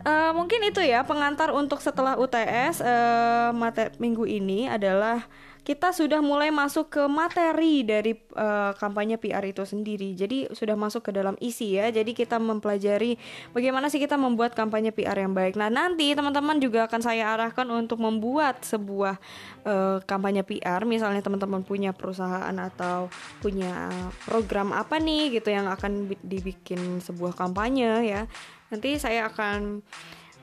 Uh, 0.05 0.37
mungkin 0.37 0.61
itu 0.61 0.85
ya 0.85 1.01
pengantar 1.01 1.49
untuk 1.49 1.81
setelah 1.81 2.13
UTS 2.13 2.77
uh, 2.85 3.49
mate 3.57 3.97
minggu 3.97 4.29
ini 4.29 4.69
adalah 4.69 5.25
kita 5.65 5.89
sudah 5.89 6.21
mulai 6.21 6.53
masuk 6.53 6.93
ke 6.93 7.03
materi 7.09 7.81
dari 7.81 8.13
uh, 8.37 8.77
kampanye 8.77 9.17
PR 9.17 9.41
itu 9.41 9.65
sendiri. 9.65 10.13
Jadi 10.13 10.53
sudah 10.53 10.77
masuk 10.77 11.09
ke 11.09 11.11
dalam 11.11 11.33
isi 11.41 11.73
ya. 11.81 11.89
Jadi 11.89 12.13
kita 12.13 12.37
mempelajari 12.37 13.17
bagaimana 13.49 13.89
sih 13.89 13.97
kita 13.97 14.13
membuat 14.13 14.53
kampanye 14.53 14.93
PR 14.93 15.17
yang 15.17 15.33
baik. 15.33 15.57
Nah, 15.57 15.73
nanti 15.73 16.13
teman-teman 16.13 16.61
juga 16.61 16.85
akan 16.85 17.01
saya 17.01 17.33
arahkan 17.33 17.65
untuk 17.73 17.97
membuat 17.97 18.61
sebuah 18.61 19.17
uh, 19.65 19.97
kampanye 20.05 20.45
PR. 20.45 20.85
Misalnya 20.85 21.25
teman-teman 21.25 21.65
punya 21.65 21.97
perusahaan 21.97 22.53
atau 22.53 23.09
punya 23.41 23.89
program 24.29 24.69
apa 24.69 25.01
nih 25.01 25.41
gitu 25.41 25.49
yang 25.49 25.65
akan 25.65 26.13
dibikin 26.21 27.01
sebuah 27.01 27.33
kampanye 27.33 28.05
ya. 28.05 28.29
Nanti 28.69 29.01
saya 29.01 29.33
akan 29.33 29.81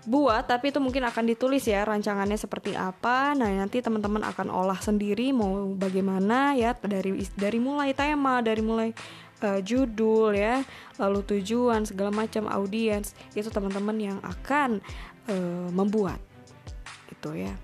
buat 0.02 0.50
tapi 0.50 0.74
itu 0.74 0.82
mungkin 0.82 1.06
akan 1.06 1.24
ditulis 1.30 1.62
ya 1.62 1.86
rancangannya 1.86 2.34
seperti 2.34 2.74
apa. 2.74 3.38
Nah 3.38 3.46
nanti 3.54 3.78
teman-teman 3.78 4.26
akan 4.26 4.50
olah 4.50 4.78
sendiri 4.82 5.30
mau 5.30 5.70
bagaimana 5.78 6.58
ya 6.58 6.74
dari 6.74 7.22
dari 7.38 7.58
mulai 7.62 7.94
tema 7.94 8.42
dari 8.42 8.62
mulai 8.64 8.90
uh, 9.46 9.60
judul 9.62 10.34
ya 10.34 10.66
lalu 10.98 11.22
tujuan 11.22 11.86
segala 11.86 12.10
macam 12.10 12.50
audiens 12.50 13.14
itu 13.38 13.46
teman-teman 13.46 13.96
yang 13.98 14.18
akan 14.26 14.82
uh, 15.30 15.68
membuat. 15.70 16.18
Gitu 17.06 17.46
ya. 17.46 17.54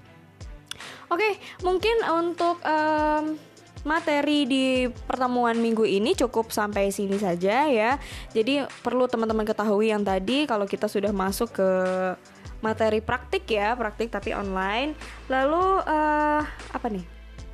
Oke 1.10 1.42
mungkin 1.66 2.04
untuk 2.06 2.62
um, 2.62 3.34
materi 3.86 4.48
di 4.48 4.64
pertemuan 5.06 5.58
minggu 5.58 5.86
ini 5.86 6.14
cukup 6.18 6.50
sampai 6.50 6.90
sini 6.90 7.18
saja 7.18 7.66
ya. 7.68 7.98
Jadi 8.34 8.66
perlu 8.82 9.06
teman-teman 9.06 9.46
ketahui 9.46 9.90
yang 9.92 10.02
tadi 10.02 10.46
kalau 10.48 10.66
kita 10.66 10.90
sudah 10.90 11.14
masuk 11.14 11.54
ke 11.54 11.70
materi 12.58 12.98
praktik 12.98 13.46
ya, 13.46 13.74
praktik 13.78 14.10
tapi 14.10 14.34
online. 14.34 14.98
Lalu 15.30 15.82
uh, 15.86 16.42
apa 16.74 16.86
nih? 16.90 17.04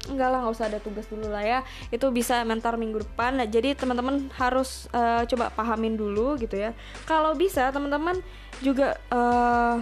Enggak 0.05 0.29
lah, 0.37 0.39
nggak 0.45 0.53
usah 0.53 0.69
ada 0.69 0.81
tugas 0.85 1.09
dulu 1.09 1.33
lah 1.33 1.45
ya. 1.45 1.59
Itu 1.89 2.13
bisa 2.13 2.45
mentor 2.45 2.77
minggu 2.77 3.01
depan. 3.05 3.41
Nah, 3.41 3.49
jadi 3.49 3.73
teman-teman 3.73 4.29
harus 4.37 4.85
uh, 4.93 5.25
coba 5.25 5.49
pahamin 5.53 5.97
dulu 5.97 6.37
gitu 6.37 6.61
ya. 6.61 6.77
Kalau 7.09 7.33
bisa 7.33 7.73
teman-teman 7.73 8.21
juga 8.61 9.01
uh, 9.09 9.81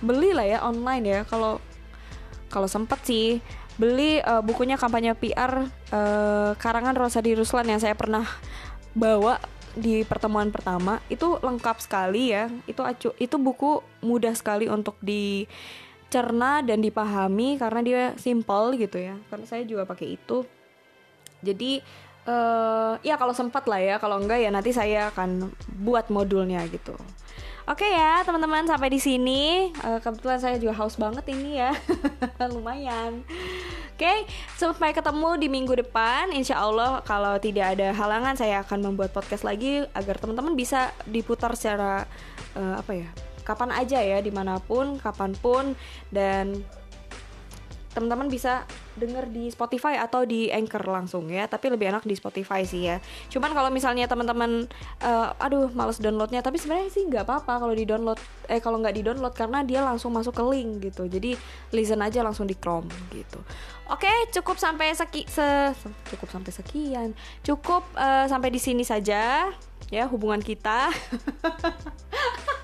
beli 0.00 0.32
lah 0.32 0.46
ya 0.48 0.58
online 0.64 1.04
ya. 1.04 1.20
Kalau 1.28 1.60
kalau 2.48 2.64
sempat 2.64 3.04
sih 3.04 3.44
beli 3.78 4.18
uh, 4.20 4.42
bukunya 4.42 4.74
kampanye 4.74 5.14
PR 5.14 5.64
uh, 5.94 6.52
karangan 6.58 6.98
Rosadi 6.98 7.38
Ruslan 7.38 7.70
yang 7.70 7.80
saya 7.80 7.94
pernah 7.94 8.26
bawa 8.92 9.38
di 9.78 10.02
pertemuan 10.02 10.50
pertama. 10.50 10.98
Itu 11.06 11.38
lengkap 11.38 11.78
sekali 11.78 12.34
ya. 12.34 12.50
Itu 12.66 12.82
acu 12.82 13.14
itu 13.16 13.36
buku 13.38 13.80
mudah 14.02 14.34
sekali 14.34 14.66
untuk 14.66 14.98
dicerna 14.98 16.60
dan 16.66 16.82
dipahami 16.82 17.56
karena 17.56 17.80
dia 17.80 18.02
simple 18.18 18.74
gitu 18.74 18.98
ya. 18.98 19.14
Karena 19.30 19.46
saya 19.46 19.62
juga 19.62 19.86
pakai 19.86 20.18
itu. 20.18 20.42
Jadi 21.38 21.78
uh, 22.26 22.98
ya 23.06 23.14
kalau 23.14 23.30
sempat 23.30 23.70
lah 23.70 23.78
ya. 23.78 23.96
Kalau 24.02 24.18
enggak 24.18 24.42
ya 24.42 24.50
nanti 24.50 24.74
saya 24.74 25.14
akan 25.14 25.54
buat 25.86 26.10
modulnya 26.10 26.66
gitu 26.66 26.98
Oke 27.68 27.84
okay 27.84 28.00
ya 28.00 28.24
teman-teman 28.24 28.64
sampai 28.64 28.88
di 28.88 28.96
sini. 28.96 29.68
Uh, 29.84 30.00
kebetulan 30.00 30.40
saya 30.40 30.56
juga 30.56 30.72
haus 30.80 30.96
banget 30.96 31.20
ini 31.28 31.60
ya. 31.60 31.76
Lumayan. 32.56 33.20
Oke 33.92 34.08
okay, 34.08 34.18
sampai 34.56 34.96
ketemu 34.96 35.36
di 35.36 35.52
minggu 35.52 35.76
depan. 35.76 36.32
Insya 36.32 36.64
Allah 36.64 37.04
kalau 37.04 37.36
tidak 37.36 37.76
ada 37.76 37.92
halangan 37.92 38.40
saya 38.40 38.64
akan 38.64 38.88
membuat 38.88 39.12
podcast 39.12 39.44
lagi 39.44 39.84
agar 39.92 40.16
teman-teman 40.16 40.56
bisa 40.56 40.96
diputar 41.04 41.52
secara 41.60 42.08
uh, 42.56 42.80
apa 42.80 43.04
ya 43.04 43.08
kapan 43.44 43.76
aja 43.76 44.00
ya 44.00 44.16
di 44.24 44.32
mana 44.32 44.56
pun 44.64 44.96
kapan 44.96 45.36
pun. 45.36 45.76
Dan 46.08 46.64
teman-teman 47.92 48.28
bisa 48.28 48.68
denger 48.98 49.30
di 49.30 49.48
Spotify 49.48 49.96
atau 49.98 50.26
di 50.26 50.52
Anchor 50.52 50.84
langsung 50.84 51.30
ya 51.30 51.48
tapi 51.48 51.72
lebih 51.72 51.88
enak 51.88 52.04
di 52.04 52.14
Spotify 52.14 52.62
sih 52.66 52.88
ya. 52.88 53.00
Cuman 53.32 53.54
kalau 53.56 53.70
misalnya 53.72 54.04
teman-teman 54.04 54.68
uh, 55.02 55.32
aduh 55.40 55.72
males 55.72 55.98
downloadnya 55.98 56.44
tapi 56.44 56.60
sebenarnya 56.60 56.90
sih 56.92 57.06
nggak 57.08 57.24
apa-apa 57.24 57.64
kalau 57.64 57.74
di 57.74 57.84
download 57.88 58.20
eh 58.48 58.60
kalau 58.60 58.80
nggak 58.82 58.94
di 58.96 59.02
download 59.04 59.34
karena 59.34 59.64
dia 59.64 59.80
langsung 59.80 60.12
masuk 60.12 60.36
ke 60.36 60.44
link 60.44 60.70
gitu. 60.84 61.08
Jadi 61.08 61.34
listen 61.72 62.00
aja 62.04 62.20
langsung 62.20 62.44
di 62.44 62.56
Chrome 62.58 62.88
gitu. 63.14 63.40
Oke 63.88 64.10
cukup 64.34 64.60
sampai 64.60 64.92
seki 64.92 65.24
se 65.30 65.72
cukup 66.12 66.28
sampai 66.28 66.52
sekian. 66.52 67.10
Cukup 67.40 67.86
uh, 67.96 68.28
sampai 68.28 68.52
di 68.52 68.60
sini 68.60 68.84
saja 68.84 69.48
ya 69.88 70.04
hubungan 70.04 70.44
kita 70.44 70.92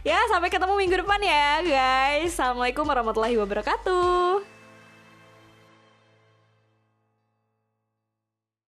Ya, 0.00 0.16
sampai 0.32 0.48
ketemu 0.48 0.80
minggu 0.80 0.96
depan 0.96 1.20
ya, 1.20 1.60
guys. 1.60 2.32
Assalamualaikum 2.32 2.88
warahmatullahi 2.88 3.36
wabarakatuh. 3.36 4.49